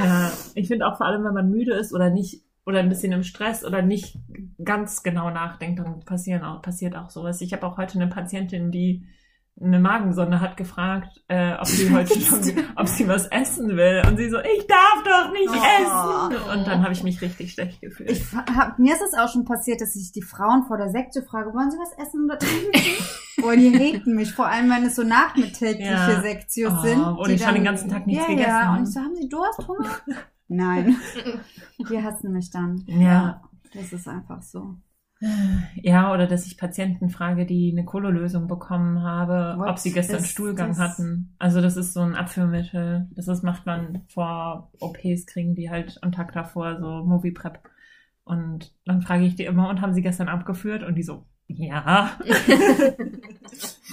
[0.03, 3.11] Ja, ich finde auch vor allem, wenn man müde ist oder nicht oder ein bisschen
[3.11, 4.17] im Stress oder nicht
[4.63, 7.41] ganz genau nachdenkt, dann passieren auch, passiert auch sowas.
[7.41, 9.05] Ich habe auch heute eine Patientin, die
[9.61, 12.39] eine Magensonde hat gefragt, äh, ob sie heute schon,
[12.75, 14.01] ob sie was essen will.
[14.07, 16.33] Und sie so, ich darf doch nicht Oh.
[16.33, 16.59] essen.
[16.59, 18.09] Und dann habe ich mich richtig schlecht gefühlt.
[18.11, 21.21] Ich hab, mir ist es auch schon passiert, dass ich die Frauen vor der Sekte
[21.23, 23.03] frage, wollen sie was essen oder trinken?
[23.41, 26.21] Boah, die reden mich, vor allem wenn es so nachmittägliche Ja.
[26.21, 26.99] Sektios Oh, sind.
[27.17, 28.65] wo die schon den ganzen Tag nichts ja, gegessen ja.
[28.67, 28.77] haben.
[28.79, 29.89] Und ich so, haben sie Durst, Hunger?
[30.47, 30.97] Nein.
[31.89, 32.83] Die hassen mich dann.
[32.87, 33.41] Ja.
[33.73, 34.75] Das ist einfach so.
[35.75, 40.23] Ja, oder dass ich Patienten frage, die eine Kololösung bekommen habe, What ob sie gestern
[40.23, 40.79] Stuhlgang das?
[40.79, 41.35] hatten.
[41.39, 43.07] Also das ist so ein Abführmittel.
[43.11, 47.59] Das ist, macht man vor OPs, kriegen die halt am Tag davor so Movie Prep.
[48.25, 50.83] Und dann frage ich die immer, und haben sie gestern abgeführt?
[50.83, 52.17] Und die so, ja.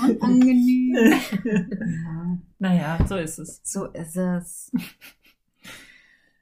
[0.02, 1.20] Unangenehm.
[1.44, 3.60] ja, naja, so ist es.
[3.64, 4.72] so ist es.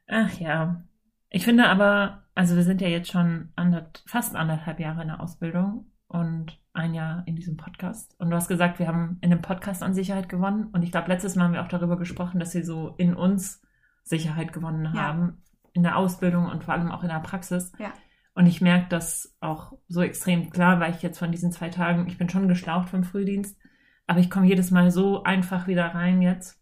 [0.07, 0.83] Ach ja.
[1.29, 5.19] Ich finde aber, also wir sind ja jetzt schon andert, fast anderthalb Jahre in der
[5.19, 8.15] Ausbildung und ein Jahr in diesem Podcast.
[8.17, 10.67] Und du hast gesagt, wir haben in dem Podcast an Sicherheit gewonnen.
[10.71, 13.61] Und ich glaube, letztes Mal haben wir auch darüber gesprochen, dass wir so in uns
[14.05, 15.01] Sicherheit gewonnen Ja.
[15.07, 15.43] haben.
[15.73, 17.73] In der Ausbildung und vor allem auch in der Praxis.
[17.77, 17.91] Ja.
[18.35, 22.07] Und ich merke das auch so extrem klar, weil ich jetzt von diesen zwei Tagen,
[22.07, 23.59] ich bin schon geschlaucht vom Frühdienst,
[24.07, 26.57] aber ich komme jedes Mal so einfach wieder rein jetzt.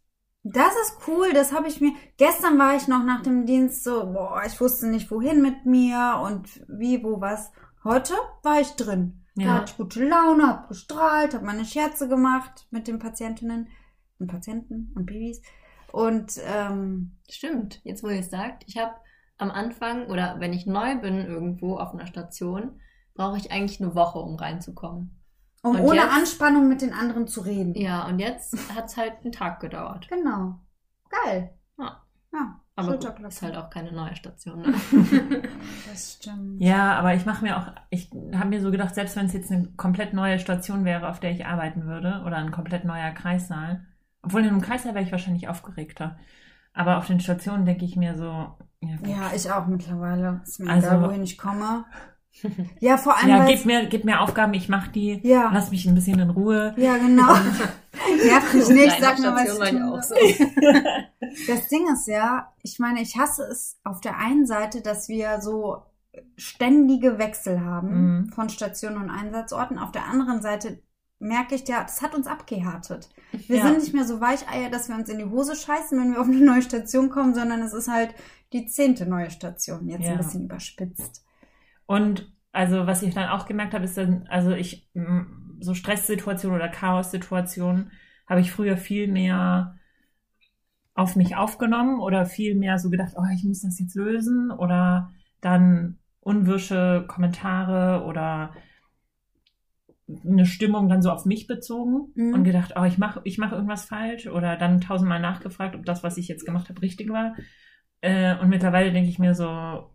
[0.49, 1.91] Das ist cool, das habe ich mir.
[2.17, 6.21] Gestern war ich noch nach dem Dienst so, boah, ich wusste nicht wohin mit mir
[6.25, 7.51] und wie, wo, was.
[7.83, 9.25] Heute war ich drin.
[9.35, 9.53] Da Ja.
[9.55, 13.67] hatte ich gute Laune, hab gestrahlt, hab meine Scherze gemacht mit den Patientinnen
[14.19, 15.41] und Patienten und Babys.
[15.91, 18.93] Und ähm, Stimmt, jetzt wo ihr es sagt, ich habe
[19.37, 22.79] am Anfang oder wenn ich neu bin irgendwo auf einer Station,
[23.15, 25.16] brauche ich eigentlich eine Woche, um reinzukommen.
[25.69, 26.11] Um Und ohne jetzt?
[26.11, 27.73] Anspannung mit den anderen zu reden.
[27.75, 30.07] Ja, und jetzt hat es halt einen Tag gedauert.
[30.09, 30.59] Genau.
[31.25, 31.51] Geil.
[31.79, 32.03] Ja.
[32.33, 34.61] Ja, Aber gut, ist halt auch keine neue Station.
[34.61, 34.73] Ne?
[35.89, 36.61] Das stimmt.
[36.61, 39.51] Ja, aber ich mache mir auch, ich habe mir so gedacht, selbst wenn es jetzt
[39.51, 43.85] eine komplett neue Station wäre, auf der ich arbeiten würde, oder ein komplett neuer Kreissaal,
[44.21, 46.17] obwohl in einem Kreissaal wäre ich wahrscheinlich aufgeregter.
[46.73, 48.25] Aber auf den Stationen denke ich mir so,
[48.81, 48.95] ja.
[49.05, 50.41] Ja, ich auch mittlerweile.
[50.43, 51.85] Ist mir Also- egal, wohin ich komme.
[52.79, 55.49] Ja, vor allem, ja gib mir, gib mir Aufgaben, ich mache die, Ja.
[55.53, 56.73] lass mich ein bisschen in Ruhe.
[56.77, 57.33] Ja, genau.
[58.25, 60.15] Nerv mich nicht, sag mir, was ich auch so.
[61.47, 65.41] Das Ding ist ja, ich meine, ich hasse es auf der einen Seite, dass wir
[65.41, 65.77] so
[66.35, 68.29] ständige Wechsel haben Mhm.
[68.29, 69.77] von Stationen und Einsatzorten.
[69.77, 70.79] Auf der anderen Seite
[71.19, 73.09] merke ich ja, das hat uns abgehärtet.
[73.47, 73.67] Wir Ja.
[73.67, 76.27] sind nicht mehr so Weicheier, dass wir uns in die Hose scheißen, wenn wir auf
[76.27, 78.13] eine neue Station kommen, sondern es ist halt
[78.53, 80.11] die zehnte neue Station, jetzt Ja.
[80.11, 81.23] ein bisschen überspitzt.
[81.87, 84.87] Und also was ich dann auch gemerkt habe, ist dann, also ich,
[85.59, 87.91] so Stresssituationen oder Chaossituationen
[88.27, 89.75] habe ich früher viel mehr
[90.93, 95.11] auf mich aufgenommen oder viel mehr so gedacht, oh, ich muss das jetzt lösen oder
[95.41, 98.51] dann unwirsche Kommentare oder
[100.25, 102.33] eine Stimmung dann so auf mich bezogen mhm.
[102.33, 106.03] und gedacht, oh, ich mache ich mach irgendwas falsch oder dann tausendmal nachgefragt, ob das,
[106.03, 107.35] was ich jetzt gemacht habe, richtig war.
[108.01, 109.91] Äh, und mittlerweile denke ich mir so,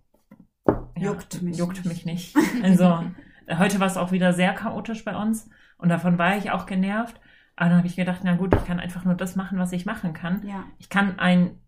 [0.66, 2.36] ja, juckt mich, juckt mich nicht.
[2.62, 3.04] Also
[3.48, 5.48] heute war es auch wieder sehr chaotisch bei uns
[5.78, 7.20] und davon war ich auch genervt.
[7.56, 9.84] Aber dann habe ich gedacht, na gut, ich kann einfach nur das machen, was ich
[9.84, 10.46] machen kann.
[10.46, 10.64] Ja.
[10.78, 11.58] Ich kann ein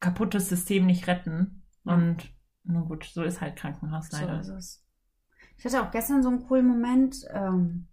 [0.00, 1.62] kaputtes System nicht retten.
[1.84, 1.94] Ja.
[1.94, 2.32] Und
[2.64, 4.42] nun gut, so ist halt Krankenhaus leider.
[4.42, 4.86] So ist es.
[5.58, 7.16] Ich hatte auch gestern so einen coolen Moment.
[7.30, 7.88] Ähm,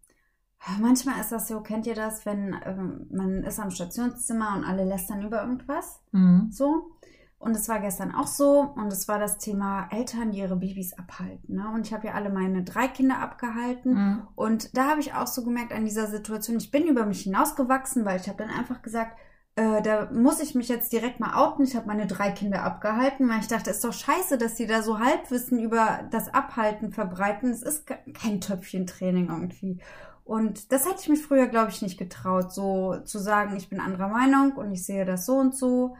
[0.79, 4.85] manchmal ist das so, kennt ihr das, wenn ähm, man ist am Stationszimmer und alle
[4.85, 6.01] lästern über irgendwas?
[6.11, 6.49] Mhm.
[6.51, 6.91] So.
[7.39, 8.73] Und es war gestern auch so.
[8.75, 11.55] Und es war das Thema Eltern, die ihre Babys abhalten.
[11.55, 11.71] Ne?
[11.73, 13.93] Und ich habe ja alle meine drei Kinder abgehalten.
[13.93, 14.27] Mhm.
[14.35, 18.03] Und da habe ich auch so gemerkt an dieser Situation, ich bin über mich hinausgewachsen,
[18.03, 19.17] weil ich habe dann einfach gesagt,
[19.55, 21.63] äh, da muss ich mich jetzt direkt mal outen.
[21.63, 24.67] Ich habe meine drei Kinder abgehalten, weil ich dachte, es ist doch scheiße, dass die
[24.67, 27.51] da so Halbwissen über das Abhalten verbreiten.
[27.51, 29.79] Es ist kein Töpfchentraining irgendwie.
[30.25, 33.79] Und das hätte ich mich früher, glaube ich, nicht getraut, so zu sagen, ich bin
[33.79, 35.95] anderer Meinung und ich sehe das so und so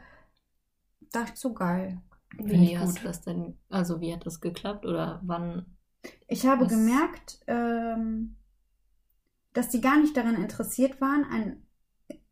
[1.35, 2.01] so geil.
[2.37, 5.65] Wie hast du das denn, also wie hat das geklappt oder wann?
[6.27, 8.35] Ich habe gemerkt, ähm,
[9.53, 11.65] dass die gar nicht daran interessiert waren, ein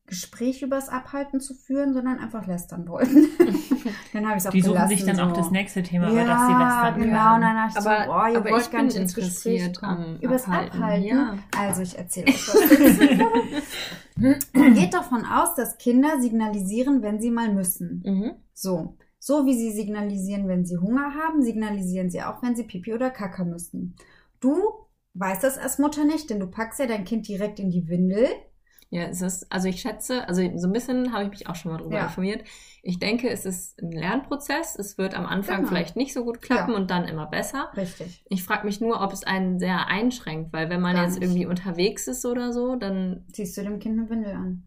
[0.07, 3.27] Gespräch übers Abhalten zu führen, sondern einfach lästern wollten.
[4.13, 5.21] dann habe ich es auch Die suchen gelassen, sich dann so.
[5.23, 7.35] auch das nächste Thema, ja, über das sie lästern genau, können.
[7.35, 10.19] Und dann dachte aber, so, oh, ihr wollt gar nicht ins Gespräch kommen.
[10.21, 10.81] Übers Abhalten.
[10.81, 11.07] Abhalten.
[11.07, 11.37] Ja.
[11.57, 12.47] Also ich erzähle euch
[14.15, 14.43] was.
[14.53, 18.01] Man geht davon aus, dass Kinder signalisieren, wenn sie mal müssen.
[18.05, 18.31] Mhm.
[18.53, 18.95] So.
[19.19, 23.09] So wie sie signalisieren, wenn sie Hunger haben, signalisieren sie auch, wenn sie Pipi oder
[23.09, 23.97] Kaka müssen.
[24.39, 24.55] Du
[25.15, 28.27] weißt das als Mutter nicht, denn du packst ja dein Kind direkt in die Windel
[28.89, 31.71] ja, es ist, also ich schätze, also so ein bisschen habe ich mich auch schon
[31.71, 32.05] mal drüber ja.
[32.05, 32.43] informiert.
[32.81, 34.77] Ich denke, es ist ein Lernprozess.
[34.77, 35.67] Es wird am Anfang genau.
[35.67, 36.77] vielleicht nicht so gut klappen ja.
[36.77, 37.69] und dann immer besser.
[37.75, 38.23] Richtig.
[38.29, 41.23] Ich frage mich nur, ob es einen sehr einschränkt, weil wenn man Gar jetzt nicht.
[41.23, 43.25] irgendwie unterwegs ist oder so, dann.
[43.33, 44.63] Ziehst du dem Kind eine Windel an.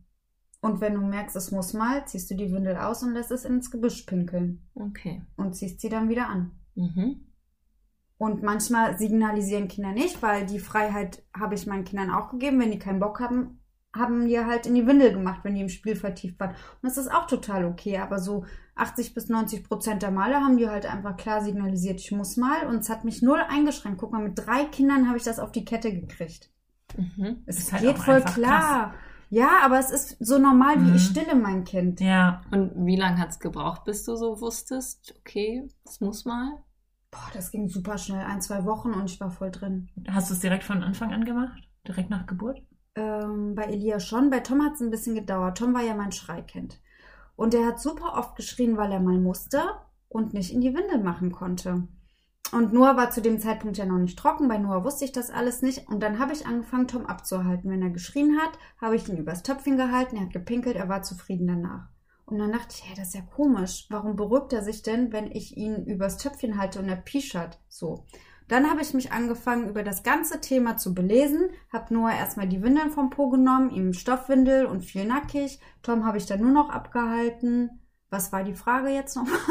[0.60, 3.46] Und wenn du merkst, es muss mal, ziehst du die Windel aus und lässt es
[3.46, 4.68] ins Gebüsch pinkeln.
[4.74, 5.22] Okay.
[5.36, 6.50] Und ziehst sie dann wieder an.
[6.74, 7.26] Mhm.
[8.18, 12.60] Und manchmal signalisieren Kinder nicht, weil die Freiheit habe ich meinen Kindern auch gegeben.
[12.60, 13.59] Wenn die keinen Bock haben,
[13.92, 16.50] haben die halt in die Windel gemacht, wenn die im Spiel vertieft waren.
[16.50, 17.98] Und das ist auch total okay.
[17.98, 18.44] Aber so
[18.76, 22.66] 80 bis 90 Prozent der Male haben die halt einfach klar signalisiert, ich muss mal.
[22.66, 23.98] Und es hat mich null eingeschränkt.
[23.98, 26.50] Guck mal, mit drei Kindern habe ich das auf die Kette gekriegt.
[26.96, 27.42] Mhm.
[27.46, 28.90] Es halt geht voll klar.
[28.90, 29.00] Krass.
[29.30, 30.96] Ja, aber es ist so normal, wie mhm.
[30.96, 32.00] ich stille mein Kind.
[32.00, 32.42] Ja.
[32.50, 36.58] Und wie lange hat es gebraucht, bis du so wusstest, okay, das muss mal?
[37.12, 38.24] Boah, das ging super schnell.
[38.24, 39.88] Ein, zwei Wochen und ich war voll drin.
[40.08, 41.62] Hast du es direkt von Anfang an gemacht?
[41.86, 42.60] Direkt nach Geburt?
[42.94, 44.30] Ähm, bei Elia schon.
[44.30, 45.58] Bei Tom hat es ein bisschen gedauert.
[45.58, 46.80] Tom war ja mein Schreikind.
[47.36, 49.62] Und er hat super oft geschrien, weil er mal musste
[50.08, 51.88] und nicht in die Windel machen konnte.
[52.52, 54.48] Und Noah war zu dem Zeitpunkt ja noch nicht trocken.
[54.48, 55.88] Bei Noah wusste ich das alles nicht.
[55.88, 57.70] Und dann habe ich angefangen, Tom abzuhalten.
[57.70, 60.16] Wenn er geschrien hat, habe ich ihn übers Töpfchen gehalten.
[60.16, 61.88] Er hat gepinkelt, er war zufrieden danach.
[62.26, 63.86] Und dann dachte ich, hey, das ist ja komisch.
[63.90, 67.58] Warum beruhigt er sich denn, wenn ich ihn übers Töpfchen halte und er pischert?
[67.68, 68.04] So.
[68.50, 72.64] Dann habe ich mich angefangen, über das ganze Thema zu belesen, habe Noah erstmal die
[72.64, 75.60] Windeln vom Po genommen, ihm Stoffwindel und viel nackig.
[75.82, 77.70] Tom habe ich dann nur noch abgehalten.
[78.10, 79.38] Was war die Frage jetzt nochmal?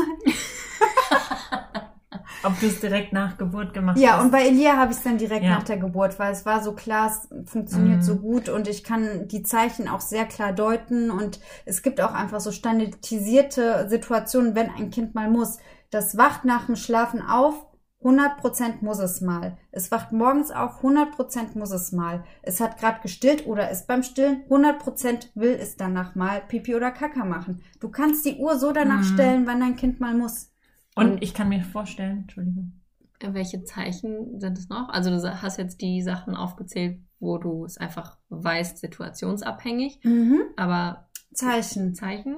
[2.43, 4.17] Ob du es direkt nach Geburt gemacht ja, hast.
[4.17, 5.51] Ja, und bei Elia habe ich es dann direkt ja.
[5.51, 8.03] nach der Geburt, weil es war so klar, es funktioniert mhm.
[8.03, 12.13] so gut und ich kann die Zeichen auch sehr klar deuten und es gibt auch
[12.13, 15.57] einfach so standardisierte Situationen, wenn ein Kind mal muss.
[15.89, 17.68] Das wacht nach dem Schlafen auf,
[18.01, 19.57] 100% muss es mal.
[19.71, 22.23] Es wacht morgens auf, 100% muss es mal.
[22.41, 26.91] Es hat gerade gestillt oder ist beim Stillen, 100% will es danach mal Pipi oder
[26.91, 27.61] Kaka machen.
[27.79, 29.13] Du kannst die Uhr so danach mhm.
[29.13, 30.53] stellen, wann dein Kind mal muss.
[30.95, 32.73] Und, Und ich kann mir vorstellen, Entschuldigung.
[33.21, 34.87] Welche Zeichen sind es noch?
[34.89, 39.99] Also du hast jetzt die Sachen aufgezählt, wo du es einfach weißt, situationsabhängig.
[40.03, 40.41] Mhm.
[40.55, 41.95] Aber Zeichen.
[41.95, 42.37] Zeichen?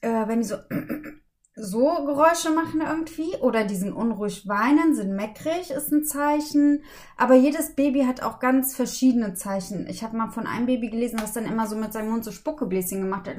[0.00, 0.56] Äh, wenn die so
[1.54, 6.82] so Geräusche machen irgendwie oder die sind unruhig weinen, sind meckrig, ist ein Zeichen.
[7.18, 9.86] Aber jedes Baby hat auch ganz verschiedene Zeichen.
[9.86, 12.32] Ich habe mal von einem Baby gelesen, das dann immer so mit seinem Mund so
[12.32, 13.36] Spuckebläschen gemacht hat.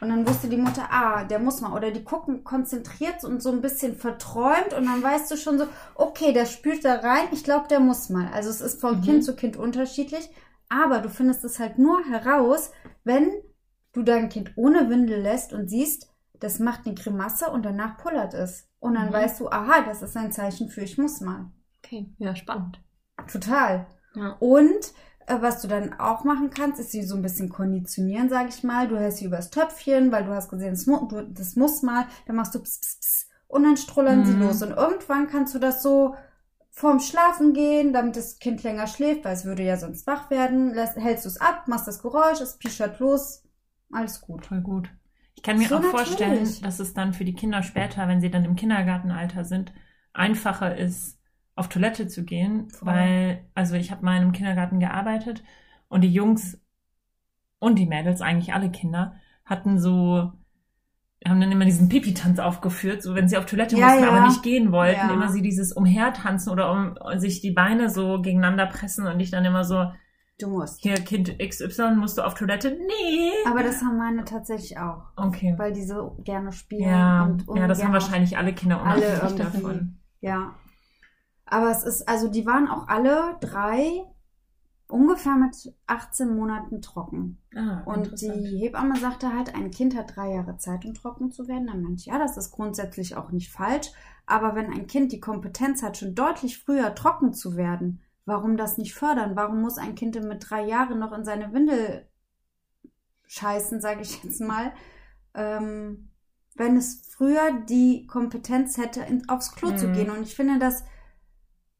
[0.00, 1.74] Und dann wusste die Mutter, ah, der muss mal.
[1.74, 4.72] Oder die gucken konzentriert und so ein bisschen verträumt.
[4.76, 7.28] Und dann weißt du schon so, okay, der spült da rein.
[7.32, 8.30] Ich glaube, der muss mal.
[8.32, 9.02] Also es ist von mhm.
[9.02, 10.30] Kind zu Kind unterschiedlich.
[10.70, 12.72] Aber du findest es halt nur heraus,
[13.04, 13.30] wenn
[13.92, 16.08] du dein Kind ohne Windel lässt und siehst,
[16.40, 18.68] das macht eine Grimasse und danach pullert es.
[18.78, 19.12] Und dann mhm.
[19.12, 21.50] weißt du, aha, das ist ein Zeichen für ich muss mal.
[21.78, 22.80] Okay, ja, spannend.
[23.30, 23.86] Total.
[24.14, 24.36] Ja.
[24.40, 24.92] Und
[25.26, 28.62] äh, was du dann auch machen kannst, ist sie so ein bisschen konditionieren, sage ich
[28.62, 28.88] mal.
[28.88, 32.06] Du hältst sie übers Töpfchen, weil du hast gesehen, das, mu du, das muss mal.
[32.26, 34.24] Dann machst du pss, pss, pss, und dann strullern mhm.
[34.24, 34.62] sie los.
[34.62, 36.14] Und irgendwann kannst du das so
[36.70, 40.74] vorm Schlafen gehen, damit das Kind länger schläft, weil es würde ja sonst wach werden,
[40.74, 43.42] lässt, hältst du es ab, machst das Geräusch, es pischert los,
[43.90, 44.44] alles gut.
[44.44, 44.90] Voll gut.
[45.36, 46.60] Ich kann mir So auch vorstellen, natürlich.
[46.62, 49.72] dass es dann für die Kinder später, wenn sie dann im Kindergartenalter sind,
[50.12, 51.20] einfacher ist,
[51.54, 52.92] auf Toilette zu gehen, Voll.
[52.92, 55.42] weil, also ich habe mal in einem Kindergarten gearbeitet
[55.88, 56.60] und die Jungs
[57.58, 60.32] und die Mädels, eigentlich alle Kinder, hatten so,
[61.26, 64.08] haben dann immer diesen Pipi-Tanz aufgeführt, so wenn sie auf Toilette Ja, mussten, ja.
[64.08, 65.14] aber nicht gehen wollten, Ja.
[65.14, 69.44] immer sie dieses Umhertanzen oder um sich die Beine so gegeneinander pressen und ich dann
[69.44, 69.90] immer so,
[70.38, 70.82] Du musst.
[70.82, 72.70] hier Kind XY, musst du auf Toilette?
[72.70, 73.30] Nee.
[73.46, 75.54] Aber das haben meine tatsächlich auch, Okay.
[75.56, 76.88] weil die so gerne spielen.
[76.88, 79.98] Ja, und ja, das haben wahrscheinlich alle Kinder Alle unabhängig davon.
[80.20, 80.54] Ja.
[81.46, 84.02] Aber es ist, also die waren auch alle drei
[84.88, 87.38] ungefähr mit 18 Monaten trocken.
[87.56, 91.48] Ah, Und die Hebamme sagte halt, ein Kind hat drei Jahre Zeit, um trocken zu
[91.48, 91.66] werden.
[91.68, 93.88] Dann meinte ich, ja, das ist grundsätzlich auch nicht falsch.
[94.26, 98.76] Aber wenn ein Kind die Kompetenz hat, schon deutlich früher trocken zu werden, warum das
[98.76, 99.36] nicht fördern?
[99.36, 102.06] Warum muss ein Kind mit drei Jahren noch in seine Windel
[103.26, 104.72] scheißen, sage ich jetzt mal,
[105.34, 106.10] ähm,
[106.54, 109.92] wenn es früher die Kompetenz hätte, in, aufs Klo zu Mhm.
[109.92, 110.10] gehen?
[110.10, 110.84] Und ich finde das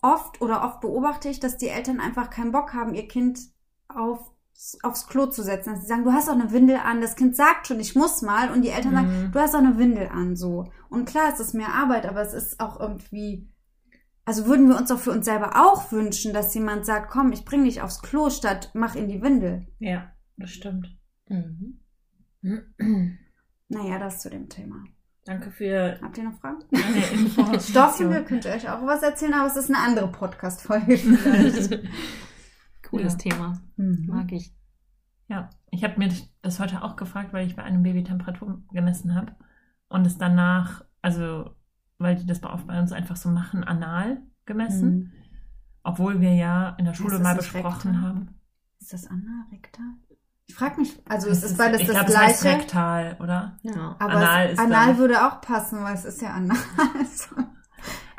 [0.03, 3.41] oft oder oft beobachte ich, dass die Eltern einfach keinen Bock haben, ihr Kind
[3.89, 4.21] auf,
[4.83, 5.71] aufs Klo zu setzen.
[5.73, 7.01] Dass sie sagen, du hast doch eine Windel an.
[7.01, 8.51] Das Kind sagt schon, ich muss mal.
[8.51, 9.33] Und die Eltern sagen, Mhm.
[9.33, 10.37] du hast doch eine Windel an.
[10.37, 10.71] So.
[10.91, 13.49] Und klar, es ist mehr Arbeit, aber es ist auch irgendwie.
[14.27, 17.45] Also würden wir uns doch für uns selber auch wünschen, dass jemand sagt, komm, ich
[17.45, 19.67] bring dich aufs Klo statt mach in die Windel.
[19.79, 20.99] Ja, das stimmt.
[21.29, 21.81] Mhm.
[23.69, 24.85] Naja, das zu dem Thema.
[25.25, 26.61] Danke für Habt ihr noch Fragen?
[27.13, 27.69] Infos.
[27.69, 30.97] Stoffwindel könnt ihr euch auch was erzählen, aber es ist eine andere Podcast-Folge.
[32.89, 33.19] Cooles Ja.
[33.19, 33.61] Thema.
[33.77, 34.07] Mhm.
[34.07, 34.55] Mag ich.
[35.27, 36.13] Ja, ich habe mir
[36.43, 39.35] das heute auch gefragt, weil ich bei einem Baby Temperatur gemessen habe
[39.89, 41.56] und es danach, also
[41.99, 45.13] weil die das bei bei uns einfach so machen, anal gemessen, Mhm.
[45.83, 48.03] obwohl wir ja in der Schule mal besprochen rektal?
[48.09, 48.41] haben.
[48.81, 49.85] Ist das Anarektal?
[50.49, 52.59] Ich frage mich, also es Das ist beides ich das glaube, es heißt gleiche.
[52.61, 53.59] rektal, oder?
[53.63, 53.97] Ja.
[53.99, 56.57] Aber Anal anal, ist es, anal würde auch passen, weil es ist ja anal.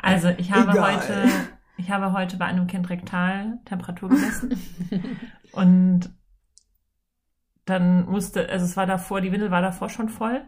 [0.00, 0.96] Also ich habe Egal.
[0.96, 1.28] heute,
[1.76, 4.56] ich habe heute bei einem Kind rektal Temperatur gemessen
[5.52, 6.10] und
[7.64, 10.42] dann musste, also es war davor, die Windel war davor schon voll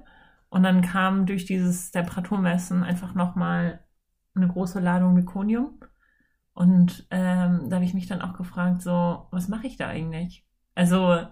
[0.50, 3.80] und dann kam durch dieses Temperaturmessen einfach nochmal
[4.34, 5.80] eine große Ladung Mekonium
[6.52, 10.44] und ähm, da habe ich mich dann auch gefragt, so, was mache ich da eigentlich?
[10.74, 11.26] Also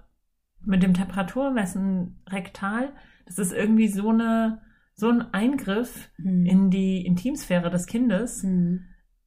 [0.64, 2.92] mit dem Temperaturmessen rektal,
[3.26, 4.62] das ist irgendwie so eine,
[4.94, 8.42] so ein Eingriff in die Intimsphäre des Kindes.
[8.42, 8.84] Hm.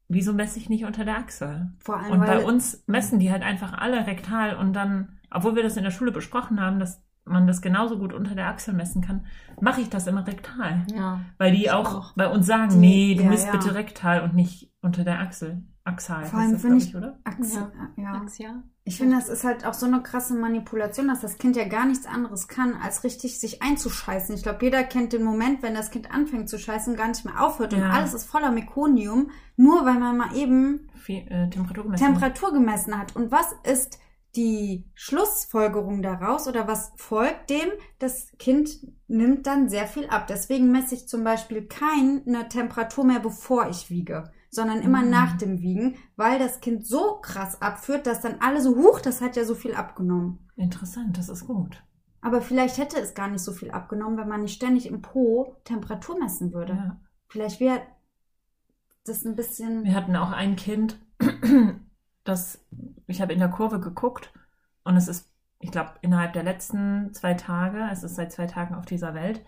[0.07, 1.71] Wieso messe ich nicht unter der Achsel?
[1.79, 5.63] Vor allem, Und bei uns messen die halt einfach alle rektal und dann, obwohl wir
[5.63, 9.01] das in der Schule besprochen haben, dass man das genauso gut unter der Achsel messen
[9.01, 9.25] kann,
[9.61, 10.85] mache ich das immer rektal.
[10.93, 11.21] Ja.
[11.37, 12.13] Weil die Ich auch, auch.
[12.15, 13.51] bei uns sagen, Die- nee, du ja, misst ja.
[13.51, 15.63] bitte rektal und nicht unter der Achsel.
[15.83, 17.19] Axal Vor heißt allem das, finde glaub ich- oder?
[17.23, 18.13] Achse, ja.
[18.13, 18.63] Axia.
[18.83, 21.85] Ich finde, das ist halt auch so eine krasse Manipulation, dass das Kind ja gar
[21.87, 24.35] nichts anderes kann, als richtig sich einzuscheißen.
[24.35, 27.25] Ich glaube, jeder kennt den Moment, wenn das Kind anfängt zu scheißen und gar nicht
[27.25, 27.89] mehr aufhört und Ja.
[27.89, 32.05] alles ist voller Mekonium, nur weil man mal eben Viel, äh, Temperatur gemessen.
[32.05, 33.15] Temperatur gemessen hat.
[33.15, 33.99] Und was ist
[34.35, 37.69] die Schlussfolgerung daraus oder was folgt dem?
[37.99, 38.69] Das Kind
[39.07, 40.27] nimmt dann sehr viel ab.
[40.27, 45.09] Deswegen messe ich zum Beispiel keine Temperatur mehr, bevor ich wiege, sondern immer Mhm.
[45.09, 49.21] nach dem Wiegen, weil das Kind so krass abführt, dass dann alle so, huch, das
[49.21, 50.49] hat ja so viel abgenommen.
[50.55, 51.83] Interessant, das ist gut.
[52.21, 55.57] Aber vielleicht hätte es gar nicht so viel abgenommen, wenn man nicht ständig im Po
[55.65, 56.73] Temperatur messen würde.
[56.73, 57.01] Ja.
[57.27, 57.81] Vielleicht wäre
[59.05, 59.83] das ein bisschen.
[59.83, 60.99] Wir hatten auch ein Kind,
[62.23, 62.63] das,
[63.07, 64.31] ich habe in der Kurve geguckt
[64.83, 68.75] und es ist, ich glaube, innerhalb der letzten zwei Tage, es ist seit zwei Tagen
[68.75, 69.41] auf dieser Welt,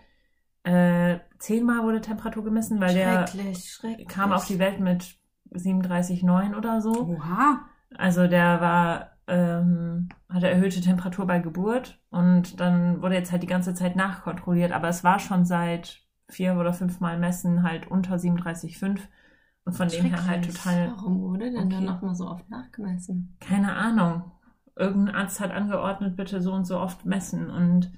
[0.64, 4.08] äh, zehnmal wurde Temperatur gemessen, weil der schrecklich, schrecklich.
[4.08, 5.18] kam auf die Welt mit
[5.52, 7.06] 37,9 oder so.
[7.06, 7.66] Oha.
[7.96, 13.48] Also der war, ähm, hatte erhöhte Temperatur bei Geburt und dann wurde jetzt halt die
[13.48, 18.16] ganze Zeit nachkontrolliert, aber es war schon seit vier oder fünf Mal Messen halt unter
[18.16, 19.00] 37,5
[19.64, 21.68] und von dem her halt total Warum wurde denn Okay.
[21.70, 23.36] dann nochmal so oft nachgemessen?
[23.40, 24.30] keine Ahnung.
[24.76, 27.48] Irgendein Arzt hat angeordnet, bitte so und so oft messen.
[27.48, 27.92] Und,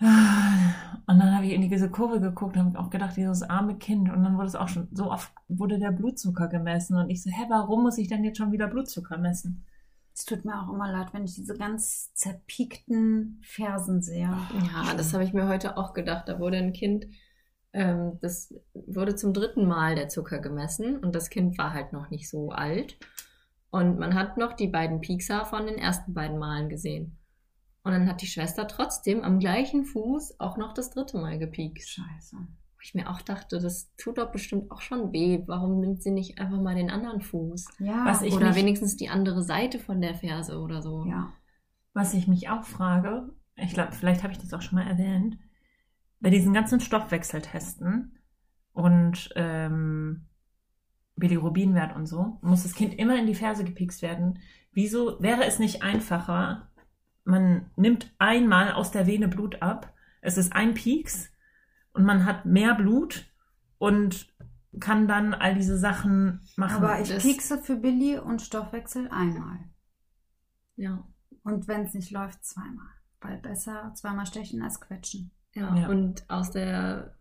[0.00, 4.10] und dann habe ich in diese Kurve geguckt und habe auch gedacht, dieses arme Kind.
[4.10, 6.96] Und dann wurde es auch schon, so oft wurde der Blutzucker gemessen.
[6.96, 9.64] Und ich so, hä, warum muss ich denn jetzt schon wieder Blutzucker messen?
[10.14, 14.22] Es tut mir auch immer leid, wenn ich diese ganz zerpiekten Fersen sehe.
[14.30, 16.28] Ja, das habe ich mir heute auch gedacht.
[16.28, 17.06] Da wurde ein Kind,
[17.76, 22.10] ähm, das wurde zum dritten Mal der Zucker gemessen und das Kind war halt noch
[22.10, 22.98] nicht so alt.
[23.70, 27.18] Und man hat noch die beiden Piekser von den ersten beiden Malen gesehen.
[27.82, 31.90] Und dann hat die Schwester trotzdem am gleichen Fuß auch noch das dritte Mal gepiekst.
[31.90, 32.36] Scheiße.
[32.36, 35.42] Wo ich mir auch dachte, das tut doch bestimmt auch schon weh.
[35.46, 37.66] Warum nimmt sie nicht einfach mal den anderen Fuß?
[37.80, 41.04] Ja, oder mich- wenigstens die andere Seite von der Ferse oder so.
[41.06, 41.32] ja.
[41.92, 45.38] Was ich mich auch frage, ich glaube, vielleicht habe ich das auch schon mal erwähnt,
[46.20, 48.18] bei diesen ganzen Stoffwechseltesten
[48.72, 50.26] und ähm,
[51.16, 54.40] Bilirubinwert und so, muss das Kind immer in die Ferse gepikst werden.
[54.72, 56.70] Wieso wäre es nicht einfacher,
[57.24, 61.30] man nimmt einmal aus der Vene Blut ab, es ist ein Pieks
[61.92, 63.32] und man hat mehr Blut
[63.78, 64.32] und
[64.80, 66.84] kann dann all diese Sachen machen.
[66.84, 69.58] Aber ich das- piekse für Billy und Stoffwechsel einmal.
[70.76, 71.06] Ja.
[71.42, 72.88] Und wenn es nicht läuft, zweimal.
[73.20, 75.30] Weil besser zweimal stechen als quetschen.
[75.56, 75.88] Ja, Ja.
[75.88, 77.14] und aus der,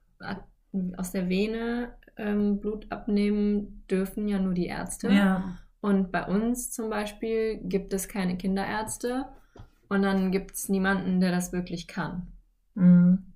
[0.97, 5.09] aus der Vene ähm, Blut abnehmen dürfen ja nur die Ärzte.
[5.11, 5.57] ja.
[5.81, 9.25] Und bei uns zum Beispiel gibt es keine Kinderärzte
[9.87, 12.27] und dann gibt es niemanden, der das wirklich kann.
[12.73, 13.33] Mhm.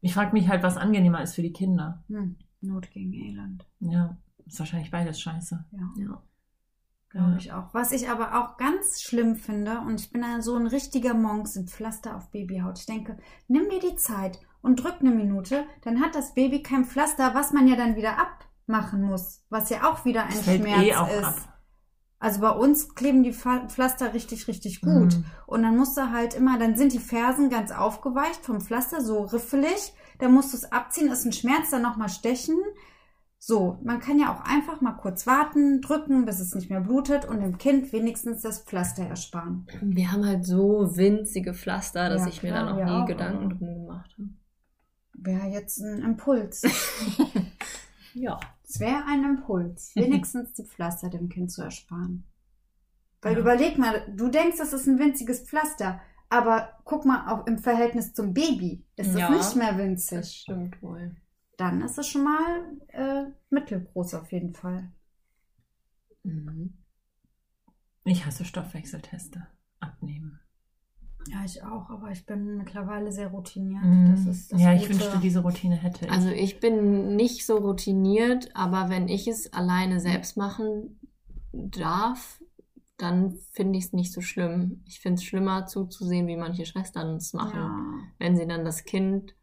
[0.00, 2.02] Ich frage mich halt, was angenehmer ist für die Kinder.
[2.08, 2.36] Hm.
[2.60, 3.64] Not gegen Elend.
[3.80, 4.16] Ja,
[4.46, 5.64] ist wahrscheinlich beides scheiße.
[5.70, 5.92] Ja.
[6.02, 6.22] Ja.
[7.10, 7.36] Glaube Ja.
[7.38, 7.72] ich auch.
[7.72, 11.48] Was ich aber auch ganz schlimm finde, und ich bin ja so ein richtiger Monk,
[11.48, 12.78] sind Pflaster auf Babyhaut.
[12.78, 13.16] Ich denke,
[13.48, 17.52] nimm dir die Zeit und drück eine Minute, dann hat das Baby kein Pflaster, was
[17.52, 20.94] man ja dann wieder abmachen muss, was ja auch wieder ein Das fällt Schmerz eh
[20.96, 21.24] auch ist.
[21.24, 21.52] ab.
[22.18, 25.16] Also bei uns kleben die Pflaster richtig, richtig gut.
[25.16, 25.24] Mhm.
[25.46, 29.20] Und dann musst du halt immer, dann sind die Fersen ganz aufgeweicht vom Pflaster, so
[29.20, 29.92] riffelig.
[30.18, 32.56] Dann musst du es abziehen, ist ein Schmerz, dann nochmal stechen.
[33.38, 37.24] So, man kann ja auch einfach mal kurz warten, drücken, bis es nicht mehr blutet
[37.26, 39.66] und dem Kind wenigstens das Pflaster ersparen.
[39.82, 43.50] Wir haben halt so winzige Pflaster, dass Ja, ich mir da noch nie auch, Gedanken
[43.50, 44.30] drum gemacht habe.
[45.14, 46.62] Wäre jetzt ein Impuls.
[48.18, 48.40] Ja.
[48.66, 52.24] Es wäre ein Impuls, wenigstens die Pflaster dem Kind zu ersparen.
[53.22, 53.40] Weil Ja.
[53.40, 58.14] überleg mal, du denkst, das ist ein winziges Pflaster, aber guck mal auch im Verhältnis
[58.14, 58.84] zum Baby.
[58.96, 59.30] Ist es Ja.
[59.30, 60.30] nicht mehr Das winzig.
[60.42, 61.14] stimmt wohl.
[61.56, 64.92] Dann ist es schon mal äh, mittelgroß auf jeden Fall.
[66.22, 66.74] Mhm.
[68.04, 69.46] Ich hasse Stoffwechselteste.
[69.80, 70.40] Abnehmen.
[71.28, 73.82] Ja, ich auch, aber ich bin mittlerweile sehr routiniert.
[73.82, 74.10] Mhm.
[74.10, 75.00] Das ist das ja, ich Gute.
[75.00, 76.10] wünschte, diese Routine hätte ich.
[76.10, 81.00] Also ich bin nicht so routiniert, aber wenn ich es alleine selbst machen
[81.52, 82.40] darf,
[82.96, 84.82] dann finde ich es nicht so schlimm.
[84.86, 87.58] Ich finde es schlimmer zuzusehen, wie manche Schwestern es machen.
[87.58, 87.94] Ja.
[88.18, 89.34] Wenn sie dann das Kind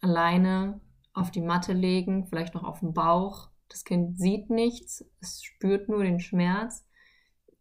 [0.00, 0.80] alleine
[1.18, 3.50] auf die Matte legen, vielleicht noch auf den Bauch.
[3.68, 6.86] Das Kind sieht nichts, es spürt nur den Schmerz.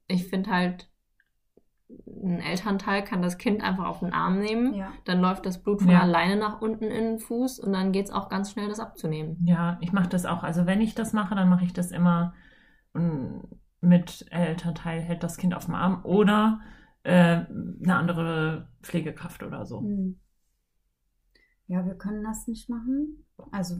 [0.08, 0.90] Ich finde halt,
[2.06, 4.74] ein Elternteil kann das Kind einfach auf den Arm nehmen.
[4.74, 4.92] ja.
[5.06, 6.02] Dann läuft das Blut von Ja.
[6.02, 9.38] alleine nach unten in den Fuß und dann geht es auch ganz schnell, das abzunehmen.
[9.46, 10.44] ja, ich mache das auch.
[10.44, 12.34] Also wenn ich das mache, dann mache ich das immer
[12.94, 13.40] mm,
[13.80, 16.60] mit Elternteil hält das Kind auf dem Arm oder
[17.04, 19.82] äh, eine andere Pflegekraft oder so.
[19.82, 20.20] Hm.
[21.68, 23.26] Ja, wir können das nicht machen.
[23.52, 23.78] Also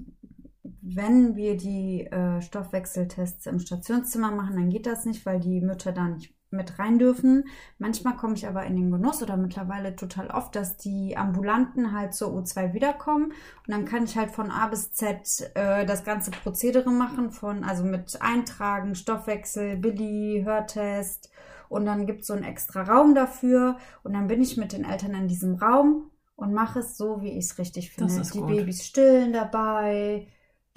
[0.82, 5.92] wenn wir die äh, Stoffwechseltests im Stationszimmer machen, dann geht das nicht, weil die Mütter
[5.92, 7.46] da nicht mit rein dürfen.
[7.78, 12.14] Manchmal komme ich aber in den Genuss oder mittlerweile total oft, dass die Ambulanten halt
[12.14, 16.32] zur U2 wiederkommen und dann kann ich halt von A bis Z äh, das ganze
[16.32, 21.30] Prozedere machen, von also mit Eintragen, Stoffwechsel, Billy, Hörtest
[21.68, 24.86] und dann gibt es so einen extra Raum dafür und dann bin ich mit den
[24.86, 28.22] Eltern in diesem Raum und mache es so, wie ich es richtig finde.
[28.22, 28.48] Die gut.
[28.48, 30.28] Babys stillen dabei,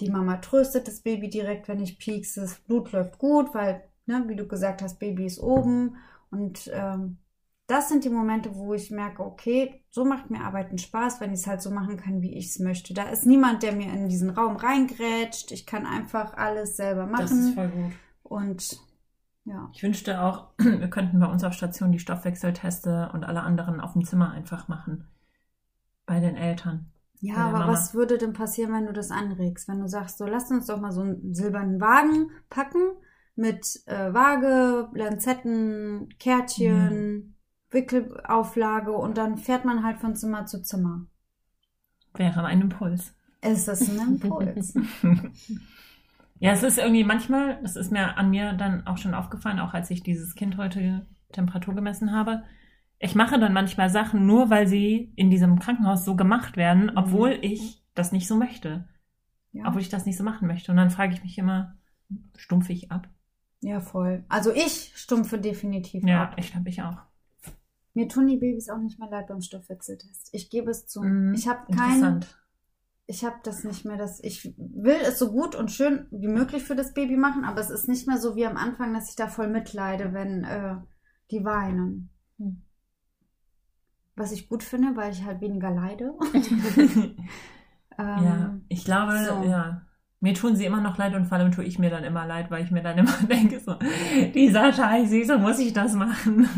[0.01, 2.41] die Mama tröstet das Baby direkt, wenn ich piekse.
[2.41, 5.97] Das Blut läuft gut, weil, ne, wie du gesagt hast, Baby ist oben.
[6.31, 7.19] Und ähm,
[7.67, 11.41] das sind die Momente, wo ich merke, okay, so macht mir Arbeiten Spaß, wenn ich
[11.41, 12.95] es halt so machen kann, wie ich es möchte.
[12.95, 15.53] Da ist niemand, der mir in diesen Raum reingrätscht.
[15.53, 17.55] Ich kann einfach alles selber Das ist machen.
[17.55, 17.93] voll gut.
[18.23, 18.81] Und
[19.45, 19.69] ja.
[19.75, 23.93] Ich wünschte auch, wir könnten bei uns auf Station die Stoffwechselteste und alle anderen auf
[23.93, 25.07] dem Zimmer einfach machen.
[26.11, 26.91] Bei den Eltern.
[27.21, 27.73] Ja, aber Mama.
[27.73, 29.69] was würde denn passieren, wenn du das anregst?
[29.69, 32.81] Wenn du sagst, so lass uns doch mal so einen silbernen Wagen packen
[33.37, 37.37] mit äh, Waage, Lanzetten, Kärtchen,
[37.71, 41.07] Wickelauflage und dann fährt man halt von Zimmer zu Zimmer.
[42.15, 43.15] Wäre ein Impuls.
[43.41, 44.75] Ist das ein Impuls?
[46.41, 49.75] ja, es ist irgendwie manchmal, das ist mir an mir dann auch schon aufgefallen, auch
[49.75, 52.43] als ich dieses Kind heute Temperatur gemessen habe.
[53.03, 57.39] Ich mache dann manchmal Sachen nur, weil sie in diesem Krankenhaus so gemacht werden, obwohl
[57.41, 58.87] ich das nicht so möchte.
[59.53, 59.65] ja.
[59.67, 60.71] Obwohl ich das nicht so machen möchte.
[60.71, 61.77] Und dann frage ich mich immer,
[62.37, 63.09] stumpfe ich ab?
[63.63, 64.25] ja, voll.
[64.29, 66.35] Also ich stumpfe definitiv Ja, ab.
[66.39, 66.99] ich glaube, ich auch.
[67.93, 70.29] Mir tun die Babys auch nicht mehr leid beim Stoffwechseltest.
[70.33, 71.03] Ich gebe es zu.
[71.03, 72.25] Mhm, Ich habe kein
[73.07, 76.63] ich habe das nicht mehr, dass ich will es so gut und schön wie möglich
[76.63, 79.17] für das Baby machen, aber es ist nicht mehr so wie am Anfang, dass ich
[79.17, 80.77] da voll mitleide, wenn äh,
[81.33, 82.11] die weinen.
[82.39, 82.63] Hm.
[84.21, 86.15] Was ich gut finde, weil ich halt weniger leide.
[88.01, 89.43] Ähm, ja, ich glaube, so.
[89.45, 89.83] ja.
[90.21, 92.51] Mir tun sie immer noch leid und vor allem tue ich mir dann immer leid,
[92.51, 93.77] weil ich mir dann immer denke, so,
[94.35, 96.49] dieser Scheiße, so muss ich das machen.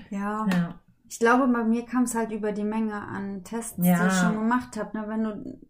[0.10, 0.46] Ja.
[0.50, 0.80] ja.
[1.08, 4.00] Ich glaube, bei mir kam es halt über die Menge an Tests, ja.
[4.00, 4.96] die ich schon gemacht habe.
[4.96, 5.04] Ne?
[5.06, 5.60] Wenn du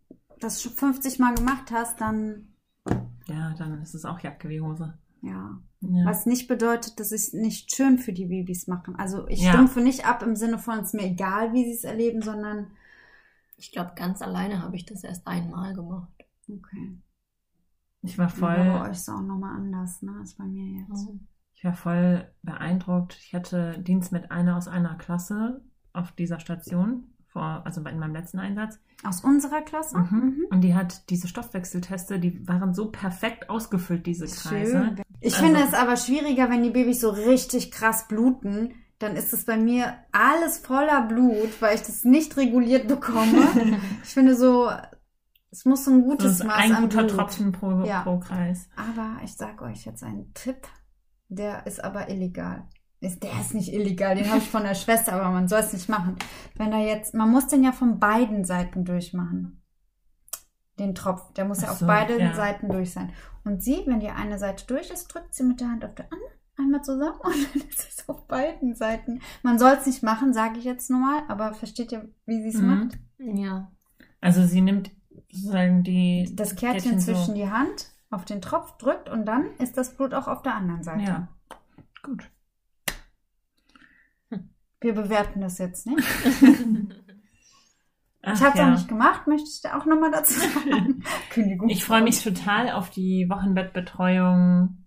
[0.40, 2.54] das 50 Mal gemacht hast, dann.
[3.26, 4.94] Ja, dann ist es auch Jacke wie Hose.
[5.26, 5.60] Ja.
[5.80, 6.04] ja.
[6.04, 8.94] Was nicht bedeutet, dass ich es nicht schön für die Babys mache.
[8.96, 9.52] Also ich ja.
[9.52, 12.68] stumpfe nicht ab im Sinne von, es ist mir egal, wie sie es erleben, sondern.
[13.58, 16.12] Ich glaube, ganz alleine habe ich das erst einmal gemacht.
[16.46, 16.98] Okay.
[18.02, 18.54] Ich war voll.
[18.54, 21.08] Ja, bei euch ist es auch nochmal anders, ne, als bei mir jetzt.
[21.08, 21.18] Oh.
[21.54, 23.18] Ich war voll beeindruckt.
[23.18, 28.14] Ich hatte Dienst mit einer aus einer Klasse auf dieser Station, vor, also in meinem
[28.14, 28.78] letzten Einsatz.
[29.04, 29.98] Aus unserer Klasse?
[29.98, 30.18] Mhm.
[30.18, 30.46] Mhm.
[30.50, 34.72] Und die hat diese Stoffwechselteste, die waren so perfekt ausgefüllt, diese Kreise.
[34.72, 35.02] Schön.
[35.20, 38.72] Ich also, finde es aber schwieriger, wenn die Babys so richtig krass bluten.
[38.98, 43.46] Dann ist es bei mir alles voller Blut, weil ich das nicht reguliert bekomme.
[44.02, 44.70] ich finde so,
[45.50, 47.10] es muss so ein gutes Maß ein guter Blut.
[47.10, 48.00] Tropfen pro, ja.
[48.00, 48.70] pro Kreis.
[48.76, 50.66] Aber ich sage euch jetzt einen Tipp,
[51.28, 52.66] der ist aber illegal.
[53.00, 55.72] Ist, der ist nicht illegal, den habe ich von der Schwester, aber man soll es
[55.72, 56.16] nicht machen.
[56.54, 59.62] Wenn er jetzt, man muss den ja von beiden Seiten durchmachen.
[60.78, 62.34] Den Tropf, der muss ja auf beiden ja.
[62.34, 63.12] Seiten durch sein.
[63.44, 66.06] Und sie, wenn die eine Seite durch ist, drückt sie mit der Hand auf der
[66.12, 69.20] anderen einmal zusammen und dann ist es auf beiden Seiten.
[69.42, 72.56] Man soll es nicht machen, sage ich jetzt nur mal, aber versteht ihr, wie sie
[72.56, 72.68] es mhm.
[72.68, 72.98] macht?
[73.18, 73.70] Ja.
[74.20, 74.90] Also sie nimmt
[75.30, 77.34] sozusagen die das Kärtchen, Kärtchen zwischen so.
[77.34, 80.82] die Hand auf den Tropf drückt und dann ist das Blut auch auf der anderen
[80.82, 81.04] Seite.
[81.04, 81.28] Ja,
[82.02, 82.30] gut.
[84.80, 86.06] Wir bewerten das jetzt nicht.
[88.22, 88.66] Ach, ich habe es ja.
[88.66, 91.04] auch nicht gemacht, möchte ich da auch nochmal dazu sagen.
[91.30, 91.68] Kündigung.
[91.68, 94.84] Ich freue mich total auf die Wochenbettbetreuung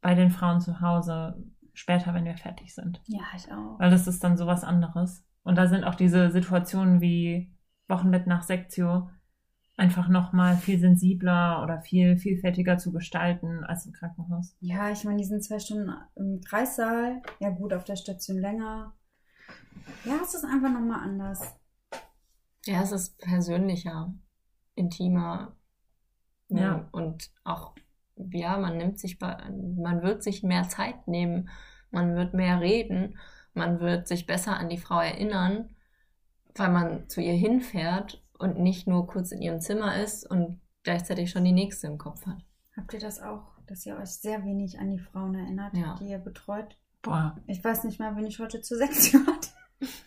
[0.00, 1.44] bei den Frauen zu Hause
[1.74, 3.02] später, wenn wir fertig sind.
[3.06, 3.78] Ja, ich auch.
[3.78, 5.24] Weil das ist dann sowas anderes.
[5.42, 7.52] Und da sind auch diese Situationen wie
[7.88, 9.10] Wochenbett nach Sektio
[9.76, 14.56] einfach nochmal viel sensibler oder viel vielfältiger zu gestalten als im Krankenhaus.
[14.60, 17.22] Ja, ich meine, die sind zwei Stunden im Kreissaal.
[17.40, 18.94] Ja gut, auf der Station länger.
[20.04, 21.54] Ja, es ist einfach nochmal anders.
[22.66, 24.14] Ja, es ist persönlicher,
[24.74, 25.56] intimer.
[26.48, 26.60] Ne?
[26.60, 26.88] Ja.
[26.92, 27.74] Und auch,
[28.16, 31.48] ja, man nimmt sich, man wird sich mehr Zeit nehmen,
[31.90, 33.18] man wird mehr reden,
[33.54, 35.74] man wird sich besser an die Frau erinnern,
[36.54, 41.30] weil man zu ihr hinfährt und nicht nur kurz in ihrem Zimmer ist und gleichzeitig
[41.30, 42.44] schon die nächste im Kopf hat.
[42.76, 45.96] Habt ihr das auch, dass ihr euch sehr wenig an die Frauen erinnert, ja.
[46.00, 46.76] die ihr betreut?
[47.02, 47.36] Boah.
[47.46, 49.41] Ich weiß nicht mehr, wenn ich heute zur Sektion hatte.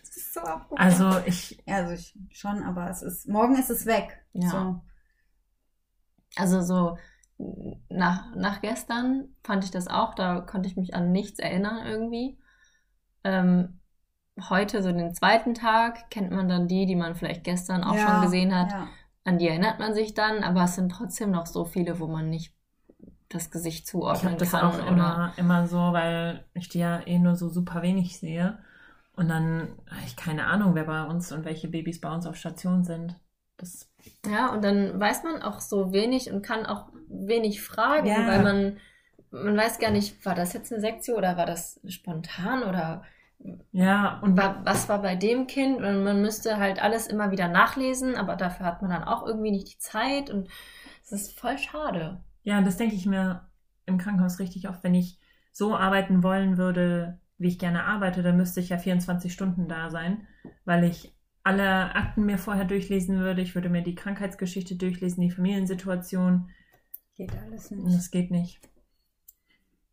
[0.00, 0.78] Das ist so abgefahren.
[0.78, 1.62] Also ich.
[1.66, 3.28] Also ich schon, aber es ist.
[3.28, 4.24] Morgen ist es weg.
[4.32, 4.50] Ja.
[4.50, 4.82] So.
[6.36, 6.96] Also so
[7.88, 12.38] nach, nach gestern fand ich das auch, da konnte ich mich an nichts erinnern irgendwie.
[13.24, 13.80] Ähm,
[14.48, 18.06] heute, so den zweiten Tag, kennt man dann die, die man vielleicht gestern auch ja,
[18.06, 18.70] schon gesehen hat.
[18.70, 18.88] Ja.
[19.24, 22.30] An die erinnert man sich dann, aber es sind trotzdem noch so viele, wo man
[22.30, 22.54] nicht
[23.28, 24.70] das Gesicht zuordnen ich das kann.
[24.70, 28.58] Das auch immer, immer so, weil ich die ja eh nur so super wenig sehe.
[29.16, 32.36] Und dann habe ich keine Ahnung, wer bei uns und welche Babys bei uns auf
[32.36, 33.16] Station sind.
[33.56, 33.90] Das
[34.26, 38.26] ja, und dann weiß man auch so wenig und kann auch wenig fragen, ja.
[38.26, 38.76] weil man,
[39.30, 43.02] man weiß gar nicht, war das jetzt eine Sektion oder war das spontan oder
[43.72, 45.78] ja, und war, was war bei dem Kind?
[45.78, 49.50] Und man müsste halt alles immer wieder nachlesen, aber dafür hat man dann auch irgendwie
[49.50, 50.48] nicht die Zeit und
[51.04, 52.22] es ist voll schade.
[52.42, 53.48] Ja, das denke ich mir
[53.84, 55.18] im Krankenhaus richtig oft, wenn ich
[55.52, 59.90] so arbeiten wollen würde, wie ich gerne arbeite, dann müsste ich ja 24 Stunden da
[59.90, 60.26] sein,
[60.64, 63.42] weil ich alle Akten mir vorher durchlesen würde.
[63.42, 66.50] Ich würde mir die Krankheitsgeschichte durchlesen, die Familiensituation.
[67.14, 67.86] Geht alles nicht.
[67.86, 68.60] Das geht nicht.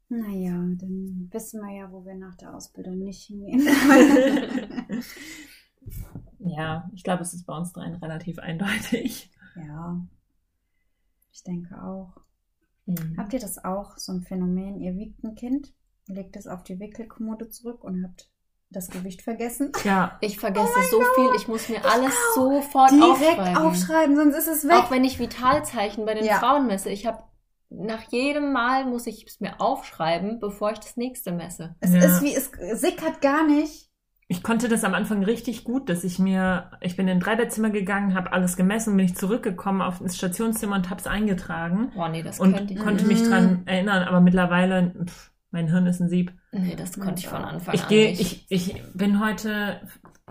[0.10, 3.62] Naja, dann wissen wir ja, wo wir nach der Ausbildung nicht hingehen.
[6.40, 9.32] ja, ich glaube, es ist bei uns dreien relativ eindeutig.
[9.56, 10.02] Ja,
[11.32, 12.18] ich denke auch.
[12.86, 13.16] Mhm.
[13.18, 14.82] Habt ihr das auch, so ein Phänomen?
[14.82, 15.74] Ihr wiegt ein Kind,
[16.08, 18.30] legt es auf die Wickelkommode zurück und habt
[18.70, 19.72] das Gewicht vergessen.
[19.84, 21.08] Ja, ich vergesse oh so God.
[21.16, 21.30] viel.
[21.38, 22.36] Ich muss mir ich alles auch.
[22.36, 23.58] sofort Direkt aufschreiben.
[23.58, 24.76] aufschreiben, sonst ist es weg.
[24.76, 26.40] Auch wenn ich Vitalzeichen bei den ja.
[26.40, 26.90] Frauen messe.
[26.90, 27.24] Ich habe
[27.70, 31.76] nach jedem Mal muss ich es mir aufschreiben, bevor ich das nächste messe.
[31.80, 32.00] Es ja.
[32.00, 32.52] ist wie, es
[32.82, 33.90] sickert gar nicht.
[34.28, 37.70] Ich konnte das am Anfang richtig gut, dass ich mir, ich bin in ein Dreibettzimmer
[37.70, 41.92] gegangen, habe alles gemessen, bin ich zurückgekommen auf ins Stationszimmer und habe es eingetragen.
[41.94, 42.80] Boah, nee, das und ich.
[42.80, 46.34] konnte mich dran erinnern, aber mittlerweile, pff, mein Hirn ist ein Sieb.
[46.52, 48.46] Nee, das konnte ich von Anfang ich an geh, nicht.
[48.50, 49.88] Ich, ich bin heute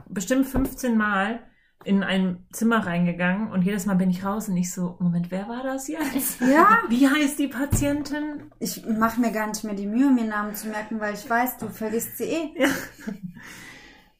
[0.08, 1.40] bestimmt 15 Mal
[1.84, 5.48] in ein Zimmer reingegangen und jedes Mal bin ich raus und ich so, Moment, wer
[5.48, 6.40] war das jetzt?
[6.40, 6.80] Ja.
[6.88, 8.50] Wie heißt die Patientin?
[8.58, 11.58] Ich mache mir gar nicht mehr die Mühe, mir Namen zu merken, weil ich weiß,
[11.58, 12.50] du vergisst sie eh.
[12.56, 12.68] Ja.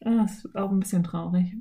[0.05, 1.55] Das ist auch ein bisschen traurig.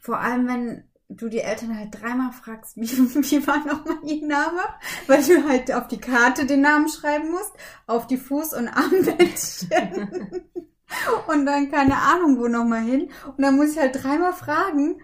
[0.00, 4.60] Vor allem, wenn du die Eltern halt dreimal fragst, wie, wie war nochmal ihr Name?
[5.06, 7.52] Weil du halt auf die Karte den Namen schreiben musst,
[7.86, 10.42] auf die Fuß- und Armbändchen.
[11.28, 13.10] und dann keine Ahnung wo nochmal hin.
[13.26, 15.00] Und dann muss ich halt dreimal fragen,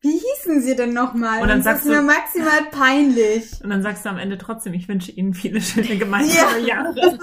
[0.00, 1.42] wie hießen sie denn nochmal?
[1.42, 3.52] Und dann sagst das ist du- mir maximal peinlich.
[3.62, 7.18] Und dann sagst du am Ende trotzdem, ich wünsche Ihnen viele schöne gemeinsame Jahre.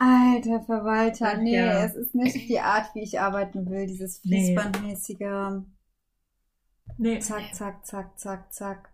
[0.00, 1.84] Alter Verwalter, nee, ja.
[1.84, 3.86] es ist nicht die Art, wie ich arbeiten will.
[3.86, 5.62] Dieses fließbandmäßige
[6.98, 7.18] Nee.
[7.20, 8.92] Zack, zack, zack, zack, zack.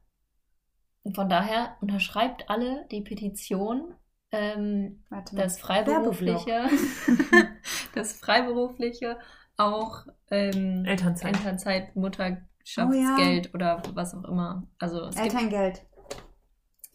[1.02, 3.94] Und von daher unterschreibt alle die Petition,
[4.30, 5.42] ähm, Warte mal.
[5.42, 6.68] das Freiberufliche,
[7.94, 9.18] das Freiberufliche
[9.56, 11.34] auch ähm, Elternzeit.
[11.36, 14.68] Elternzeit, Mutterschaftsgeld oder was auch immer.
[14.78, 15.86] Also es gibt, Elterngeld.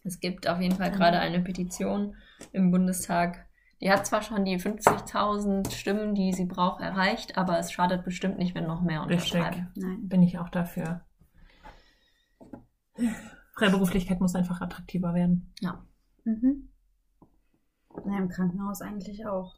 [0.04, 0.94] es gibt auf jeden Fall Mhm.
[0.94, 2.16] gerade eine Petition
[2.52, 3.43] im Bundestag.
[3.80, 8.38] Die hat zwar schon die 50.000 Stimmen, die sie braucht, erreicht, aber es schadet bestimmt
[8.38, 9.34] nicht, wenn noch mehr Richtig.
[9.34, 9.72] unterschreiben.
[9.74, 10.08] Nein.
[10.08, 11.02] Bin ich auch dafür.
[13.54, 15.52] Freiberuflichkeit muss einfach attraktiver werden.
[16.24, 16.68] Mhm.
[18.04, 19.56] Na, im Krankenhaus eigentlich auch.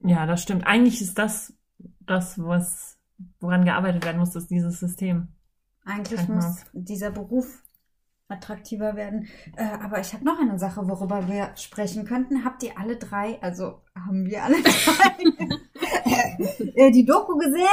[0.00, 0.66] Ja, das stimmt.
[0.66, 1.54] Eigentlich ist das
[2.00, 2.98] das, was,
[3.40, 5.28] woran gearbeitet werden muss, ist dieses System.
[5.84, 6.44] Eigentlich Krankenhaus.
[6.44, 7.62] muss dieser Beruf
[8.28, 9.26] attraktiver werden.
[9.56, 12.44] Äh, aber ich habe noch eine Sache, worüber wir sprechen könnten.
[12.44, 15.24] Habt ihr alle drei, also haben wir alle drei,
[16.74, 17.66] äh, die Doku gesehen?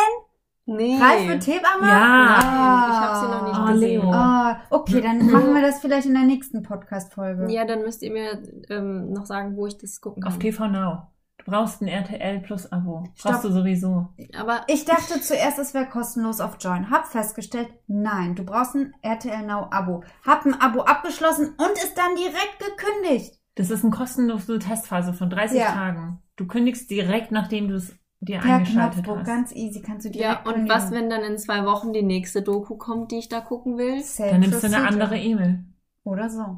[0.66, 0.98] Nee.
[0.98, 1.88] Ralf wird Hebamme?
[1.88, 2.40] Ja.
[2.40, 4.02] Nein, ich hab sie noch nicht Oh, gesehen.
[4.02, 4.12] Leo.
[4.14, 7.52] Ah, okay, dann machen wir das vielleicht in der nächsten Podcast-Folge.
[7.52, 10.32] Ja, dann müsst ihr mir ähm, noch sagen, wo ich das gucken kann.
[10.32, 11.08] Auf TV Now.
[11.46, 13.04] Du brauchst ein RTL Plus Abo.
[13.16, 13.32] Stopp.
[13.34, 14.08] Brauchst du sowieso.
[14.40, 16.90] Aber Ich dachte zuerst, es wäre kostenlos auf Join.
[16.90, 20.04] Hab festgestellt, nein, du brauchst ein RTL Now Abo.
[20.26, 23.40] Hab ein Abo abgeschlossen und ist dann direkt gekündigt.
[23.56, 25.72] Das ist eine kostenlose Testphase von 30 Ja.
[25.74, 26.20] Tagen.
[26.38, 29.26] Du kündigst direkt, nachdem du es dir Per eingeschaltet Knopfdruck, hast.
[29.28, 30.70] ganz easy, kannst du direkt ja, und kündigen.
[30.70, 34.02] was, wenn dann in zwei Wochen die nächste Doku kommt, die ich da gucken will?
[34.02, 35.66] Same Dann nimmst du eine andere E-Mail.
[36.04, 36.58] Oder so.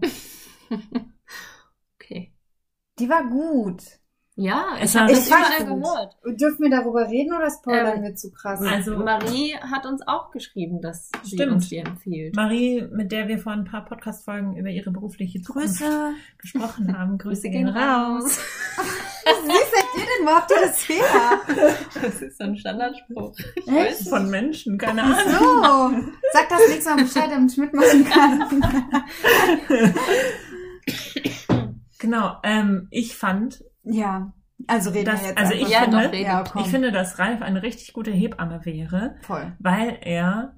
[1.99, 2.35] Okay.
[2.99, 3.81] Die war gut.
[4.37, 5.81] Ja, Es ich habe das überall gut.
[5.83, 6.15] gehört.
[6.41, 8.59] Dürfen wir darüber reden oder spoilern Ähm, wir zu krass?
[8.61, 11.53] Also- Marie hat uns auch geschrieben, dass sie Stimmt.
[11.53, 12.35] uns die empfiehlt.
[12.35, 16.11] Marie, mit der wir vor ein paar Podcast-Folgen über ihre berufliche Zukunft Grüße.
[16.37, 17.17] gesprochen haben.
[17.17, 18.37] Grüße, gehen raus.
[19.25, 20.27] Wie seid ihr denn?
[20.27, 21.81] Wo habt ihr das her?
[22.01, 23.33] Das ist so ein Standardspruch.
[23.55, 24.01] Ich Echt?
[24.01, 24.09] weiß.
[24.09, 26.01] Von Menschen, keine Ach Ahnung.
[26.03, 26.11] so.
[26.33, 28.63] Sag das nächste Mal Bescheid, damit ich mitmachen kann.
[31.97, 34.33] Genau, ähm, ich fand, ja.
[34.67, 36.25] Also reden Das- wir jetzt also ich Ja, finde- doch, reden.
[36.25, 39.53] Ja, ich finde, dass Ralf eine richtig gute Hebamme wäre, Voll.
[39.59, 40.55] weil er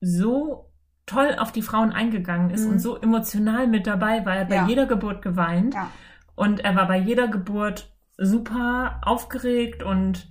[0.00, 0.70] so
[1.06, 2.72] toll auf die Frauen eingegangen ist Mhm.
[2.72, 4.34] und so emotional mit dabei war.
[4.36, 4.68] Er hat bei Ja.
[4.68, 5.90] jeder Geburt geweint Ja.
[6.36, 10.28] und er war bei jeder Geburt super aufgeregt und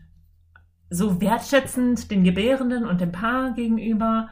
[0.90, 4.30] so wertschätzend den Gebärenden und dem Paar gegenüber.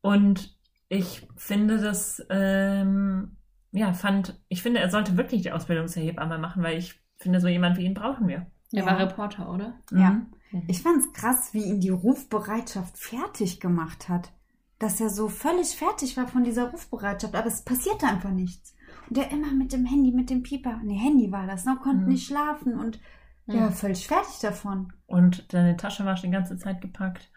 [0.00, 0.56] Und
[0.88, 3.36] ich finde das, ähm,
[3.72, 7.40] ja, fand, ich finde, er sollte wirklich die Ausbildung zur Hebamme machen, weil ich finde,
[7.40, 8.46] so jemand wie ihn brauchen wir.
[8.72, 8.86] Er Ja.
[8.86, 9.74] war Reporter, oder?
[9.90, 10.10] Ja.
[10.52, 10.62] Mhm.
[10.68, 14.32] Ich fand's krass, wie ihn die Rufbereitschaft fertig gemacht hat.
[14.78, 18.74] Dass er so völlig fertig war von dieser Rufbereitschaft, aber es passierte einfach nichts.
[19.08, 22.02] Und er immer mit dem Handy, mit dem Pieper, nee, Handy war das, ne, konnte
[22.04, 22.08] Mhm.
[22.08, 23.00] nicht schlafen und
[23.46, 23.72] ja, Mhm.
[23.72, 24.92] völlig fertig davon.
[25.06, 27.30] Und deine Tasche war schon die ganze Zeit gepackt.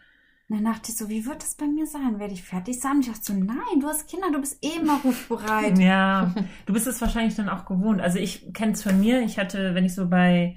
[0.50, 2.20] Und dann dachte ich so, wie wird das bei mir sein?
[2.20, 2.94] Werde ich fertig sein?
[2.94, 5.78] Und ich dachte so, nein, du hast Kinder, du bist eh immer rufbereit.
[5.80, 6.34] Ja,
[6.66, 8.00] du bist es wahrscheinlich dann auch gewohnt.
[8.00, 9.22] Also ich kenne es von mir.
[9.24, 10.56] Ich hatte, wenn ich so bei,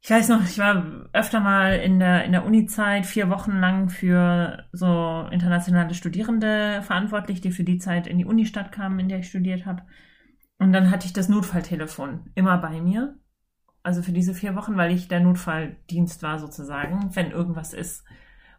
[0.00, 3.90] ich weiß noch, ich war öfter mal in der, in der Uni-Zeit vier Wochen lang
[3.90, 9.18] für so internationale Studierende verantwortlich, die für die Zeit in die Unistadt kamen, in der
[9.18, 9.82] ich studiert habe.
[10.58, 13.18] Und dann hatte ich das Notfalltelefon immer bei mir.
[13.82, 18.04] Also für diese vier Wochen, weil ich der Notfalldienst war sozusagen, wenn irgendwas ist.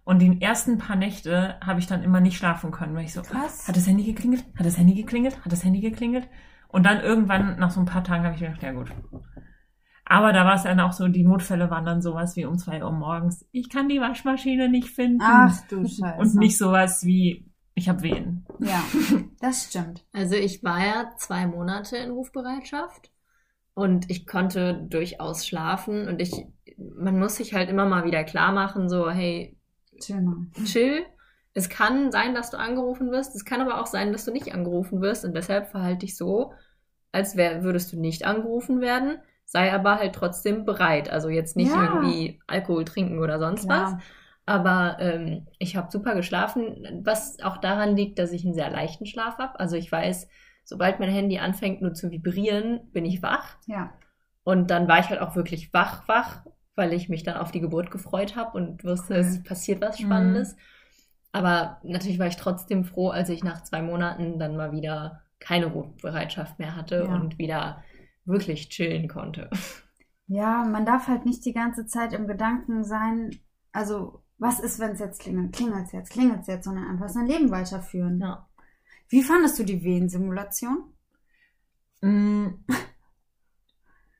[0.05, 3.21] Und die ersten paar Nächte habe ich dann immer nicht schlafen können, weil ich so,
[3.21, 3.67] Krass.
[3.67, 4.43] hat das Handy geklingelt?
[4.57, 5.43] Hat das Handy geklingelt?
[5.45, 6.27] Hat das Handy geklingelt?
[6.67, 8.91] Und dann irgendwann, nach so ein paar Tagen, habe ich mir gedacht, ja gut.
[10.05, 12.83] Aber da war es dann auch so, die Notfälle waren dann sowas wie um zwei
[12.83, 13.47] Uhr morgens.
[13.51, 15.21] Ich kann die Waschmaschine nicht finden.
[15.21, 16.19] Ach du Scheiße.
[16.19, 18.45] Und nicht sowas wie, ich habe Wehen.
[18.59, 18.83] Ja,
[19.39, 20.05] das stimmt.
[20.11, 23.11] Also ich war ja zwei Monate in Rufbereitschaft
[23.73, 26.33] und ich konnte durchaus schlafen und ich,
[26.77, 29.57] man muss sich halt immer mal wieder klar machen, so, hey,
[29.99, 30.47] Chill mal.
[30.65, 31.05] chill.
[31.53, 33.35] Es kann sein, dass du angerufen wirst.
[33.35, 35.23] Es kann aber auch sein, dass du nicht angerufen wirst.
[35.23, 36.53] Und deshalb verhalte dich so,
[37.11, 39.19] als wär, würdest du nicht angerufen werden.
[39.45, 41.09] Sei aber halt trotzdem bereit.
[41.11, 41.83] Also jetzt nicht Ja.
[41.85, 43.89] irgendwie Alkohol trinken oder sonst was.
[43.89, 44.01] Klar.
[44.45, 49.05] Aber ähm, ich habe super geschlafen, was auch daran liegt, dass ich einen sehr leichten
[49.05, 49.59] Schlaf habe.
[49.59, 50.27] Also ich weiß,
[50.65, 53.57] sobald mein Handy anfängt nur zu vibrieren, bin ich wach.
[53.67, 53.93] Ja.
[54.43, 56.41] Und dann war ich halt auch wirklich wach, wach,
[56.75, 60.55] weil ich mich dann auf die Geburt gefreut habe und wusste, es passiert was Spannendes.
[61.31, 65.67] Aber natürlich war ich trotzdem froh, als ich nach zwei Monaten dann mal wieder keine
[65.67, 67.15] Rufbereitschaft mehr hatte ja.
[67.15, 67.83] und wieder
[68.25, 69.49] wirklich chillen konnte.
[70.27, 73.39] Ja, man darf halt nicht die ganze Zeit im Gedanken sein,
[73.73, 75.53] also was ist, wenn es jetzt klingelt?
[75.53, 76.11] Klingelt es jetzt?
[76.11, 76.65] Klingelt es jetzt?
[76.65, 78.19] Sondern einfach sein Leben weiterführen.
[78.19, 78.47] Ja.
[79.09, 80.93] Wie fandest du die Wehensimulation?
[82.01, 82.47] Mm.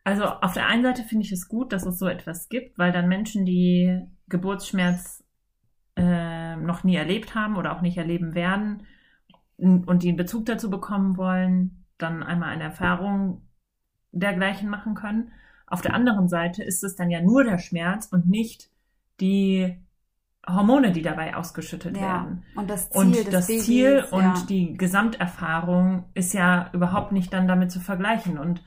[0.03, 2.91] Also auf der einen Seite finde ich es gut, dass es so etwas gibt, weil
[2.91, 5.23] dann Menschen, die Geburtsschmerz
[5.95, 8.85] äh, noch nie erlebt haben oder auch nicht erleben werden
[9.57, 13.43] und die einen Bezug dazu bekommen wollen, dann einmal eine Erfahrung
[14.11, 15.31] dergleichen machen können.
[15.67, 18.69] Auf der anderen Seite ist es dann ja nur der Schmerz und nicht
[19.19, 19.77] die
[20.45, 22.43] Hormone, die dabei ausgeschüttet ja, werden.
[22.55, 24.45] Und das Ziel, und das Babys, Ziel und ja.
[24.49, 28.37] die Gesamterfahrung ist ja überhaupt nicht dann damit zu vergleichen.
[28.37, 28.61] Und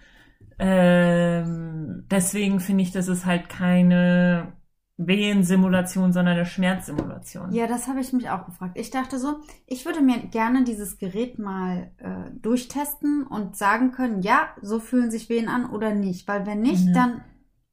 [0.59, 4.53] ähm, deswegen finde ich, das ist halt keine
[4.99, 7.53] Wehensimulation, sondern eine Schmerzsimulation.
[7.53, 8.79] Ja, das habe ich mich auch gefragt.
[8.79, 14.23] Ich dachte so, ich würde mir gerne dieses Gerät mal äh, durchtesten und sagen können,
[14.23, 16.27] ja, so fühlen sich Wehen an oder nicht.
[16.27, 16.93] Weil wenn nicht, ja.
[16.95, 17.21] dann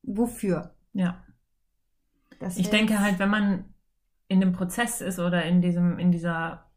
[0.02, 0.76] wofür?
[0.92, 1.24] Ja.
[2.40, 3.66] Das ich denke halt, wenn man
[4.28, 6.70] in dem Prozess ist oder in diesem, in dieser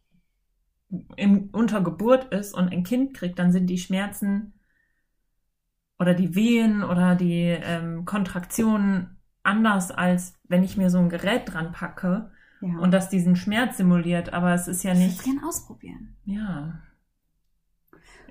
[1.16, 4.52] im Untergeburt ist und ein Kind kriegt, dann sind die Schmerzen
[5.98, 11.52] oder die Wehen oder die ähm, Kontraktionen anders, als wenn ich mir so ein Gerät
[11.52, 12.30] dran packe
[12.60, 12.78] ja.
[12.78, 14.32] und das diesen Schmerz simuliert.
[14.32, 15.20] Aber es ist ja nicht.
[15.20, 16.16] Ich würde gerne ausprobieren.
[16.24, 16.80] Ja.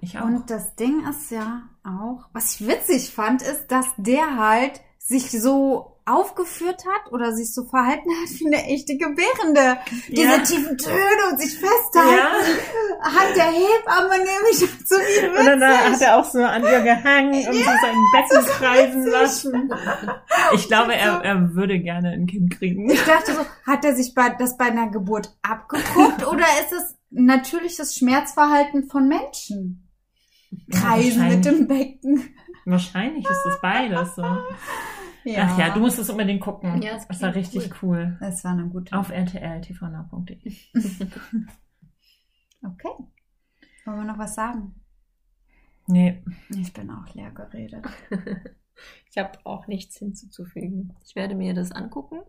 [0.01, 0.25] Ich auch.
[0.25, 5.31] Und das Ding ist ja auch, was ich witzig fand, ist, dass der halt sich
[5.31, 9.79] so aufgeführt hat oder sich so verhalten hat wie eine echte Gebärende.
[10.07, 10.37] Diese ja.
[10.39, 13.11] tiefen Töne und sich festhalten, ja.
[13.11, 15.39] hat der Hebamme nämlich zu ihm witzig.
[15.39, 19.05] Und dann hat er auch so an ihr gehangen und ja, so sein Becken kreisen
[19.07, 19.73] lassen.
[20.53, 22.89] Ich glaube, er, er würde gerne ein Kind kriegen.
[22.89, 26.95] Ich dachte so, hat er sich bei, das bei einer Geburt abgeguckt oder ist es
[27.09, 29.81] natürliches Schmerzverhalten von Menschen?
[30.71, 32.33] Kreisen mit dem Becken.
[32.65, 34.23] Wahrscheinlich ist das beides so.
[35.25, 35.49] Ja.
[35.49, 36.83] Ach ja, du musst es unbedingt gucken.
[36.83, 38.11] Ja, das, war richtig cool.
[38.11, 38.17] cool.
[38.19, 38.95] Das war eine gute.
[38.95, 40.37] Auf rtltvnah.de.
[42.63, 42.93] okay.
[43.85, 44.75] Wollen wir noch was sagen?
[45.87, 46.23] Nee.
[46.49, 47.85] Ich bin auch leer geredet.
[49.09, 50.93] ich habe auch nichts hinzuzufügen.
[51.03, 52.21] Ich werde mir das angucken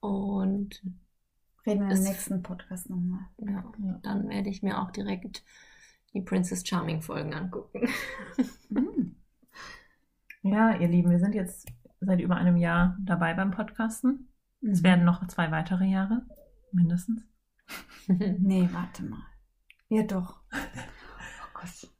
[0.00, 0.82] und
[1.66, 3.26] reden wir im nächsten Podcast nochmal.
[3.38, 3.64] Ja,
[4.02, 5.42] dann werde ich mir auch direkt
[6.12, 7.88] die Princess Charming Folgen angucken.
[8.68, 9.16] Mm.
[10.42, 11.66] Ja, ihr Lieben, wir sind jetzt
[12.04, 14.28] seit über einem Jahr dabei beim Podcasten.
[14.60, 14.70] Mhm.
[14.70, 16.26] Es werden noch zwei weitere Jahre,
[16.72, 17.22] mindestens.
[18.08, 19.22] nee, warte mal.
[19.88, 20.40] Ja, doch.
[21.46, 21.90] Oh Gott.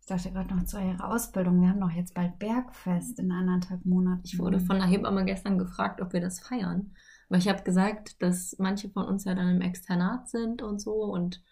[0.00, 1.60] Ich dachte gerade noch zwei Jahre Ausbildung.
[1.60, 4.22] Wir haben doch jetzt bald Bergfest in anderthalb Monaten.
[4.24, 6.92] Ich wurde von der Hebamme gestern gefragt, ob wir das feiern.
[7.28, 10.92] Weil ich habe gesagt, dass manche von uns ja dann im Externat sind und so
[11.04, 11.42] und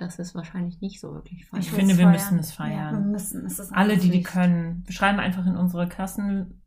[0.00, 1.60] das ist wahrscheinlich nicht so wirklich feiern.
[1.60, 2.12] Ich finde, wir feiern.
[2.12, 2.94] müssen es feiern.
[2.94, 3.44] Ja, wir müssen.
[3.44, 4.82] Es ist Alle, die die können.
[4.86, 6.59] Wir schreiben einfach in unsere Klassen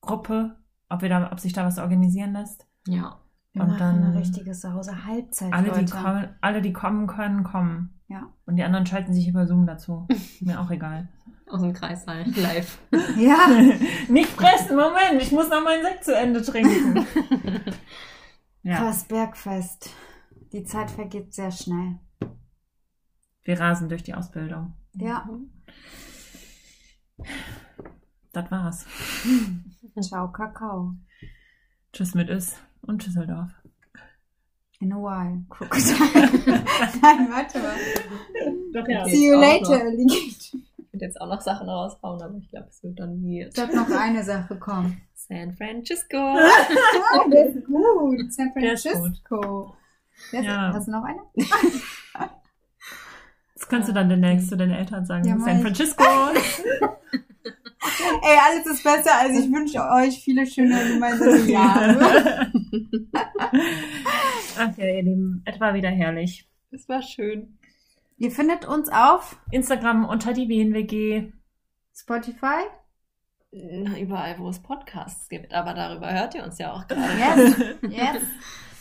[0.00, 0.56] Gruppe,
[0.88, 2.66] ob, wir da, ob sich da was organisieren lässt.
[2.86, 3.20] Ja.
[3.52, 5.52] Wir und dann eine richtige Sause Halbzeit.
[5.52, 8.00] Alle die, kommen, alle, die kommen können, kommen.
[8.06, 8.32] Ja.
[8.46, 10.06] Und die anderen schalten sich über Zoom dazu.
[10.40, 11.08] Mir auch egal.
[11.48, 12.78] Aus dem Kreissaal, live.
[13.16, 13.48] ja.
[14.08, 17.04] Nicht fressen, Moment, ich muss noch meinen Sekt zu Ende trinken.
[18.62, 18.76] ja.
[18.76, 19.90] Krass Bergfest.
[20.52, 21.98] Die Zeit vergeht sehr schnell.
[23.42, 24.74] Wir rasen durch die Ausbildung.
[24.94, 25.28] Ja.
[28.32, 28.86] Das war's.
[30.00, 30.94] Ciao, Kakao.
[31.92, 33.50] Tschüss mit Is und Tschüsseldorf.
[34.80, 35.44] In a while.
[37.02, 37.76] Nein, warte mal.
[38.72, 39.04] Doch, ja.
[39.04, 40.60] See you later, Alligator.
[40.78, 43.42] Ich würde jetzt auch noch Sachen raushauen, aber ich glaube, es wird dann nie.
[43.42, 45.02] Es wird noch eine Sache kommen.
[45.14, 46.16] San Francisco.
[47.30, 48.32] das ist gut.
[48.32, 49.74] San Francisco.
[50.32, 50.72] Ist ja.
[50.72, 51.20] Hast du noch eine?
[53.54, 55.24] Das kannst du dann demnächst zu deinen Eltern sagen.
[55.24, 56.04] Ja, San Francisco.
[58.22, 59.18] Ey, alles ist besser.
[59.18, 62.50] Also ich wünsche euch viele schöne gemeinsame Jahre.
[64.58, 66.46] Ach ja, ihr Lieben, es war wieder herrlich.
[66.70, 67.58] Es war schön.
[68.18, 71.32] Ihr findet uns auf Instagram unter die WNWG.
[71.94, 72.64] Spotify?
[73.52, 75.54] Na, überall, wo es Podcasts gibt.
[75.54, 77.18] Aber darüber hört ihr uns ja auch gerade.
[77.18, 77.58] Yes,
[77.88, 78.22] yes.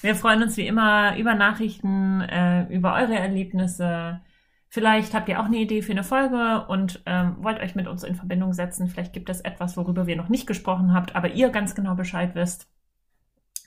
[0.01, 4.21] Wir freuen uns wie immer über Nachrichten, äh, über eure Erlebnisse
[4.71, 8.03] Vielleicht habt ihr auch eine Idee für eine Folge und ähm, wollt euch mit uns
[8.03, 8.87] in Verbindung setzen.
[8.87, 12.35] Vielleicht gibt es etwas, worüber wir noch nicht gesprochen habt, aber ihr ganz genau Bescheid
[12.35, 12.67] wisst.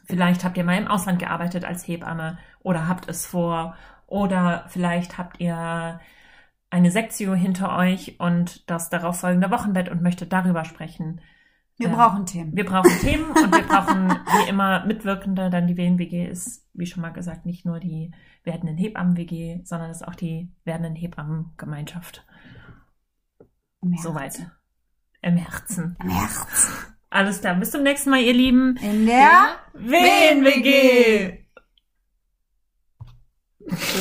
[0.04, 3.76] Vielleicht habt ihr mal im Ausland gearbeitet als Hebamme oder habt es vor.
[4.06, 6.00] Oder vielleicht habt ihr
[6.70, 11.20] eine Sektio hinter euch und das darauf folgende Wochenbett und möchtet darüber sprechen.
[11.78, 12.56] Wir ähm, brauchen Themen.
[12.56, 15.50] Wir brauchen Themen und wir brauchen wie immer Mitwirkende.
[15.50, 18.12] Dann die WNWG ist, wie schon mal gesagt, nicht nur die
[18.44, 22.24] werdenden Hebammen-WG, sondern es ist auch die werdenden Hebammen-Gemeinschaft.
[24.02, 24.46] Soweit.
[25.22, 25.96] Im Herzen.
[26.02, 26.72] Im Herzen.
[27.10, 27.54] Alles klar.
[27.56, 28.76] Bis zum nächsten Mal, ihr Lieben.
[28.76, 31.38] In der WNWG.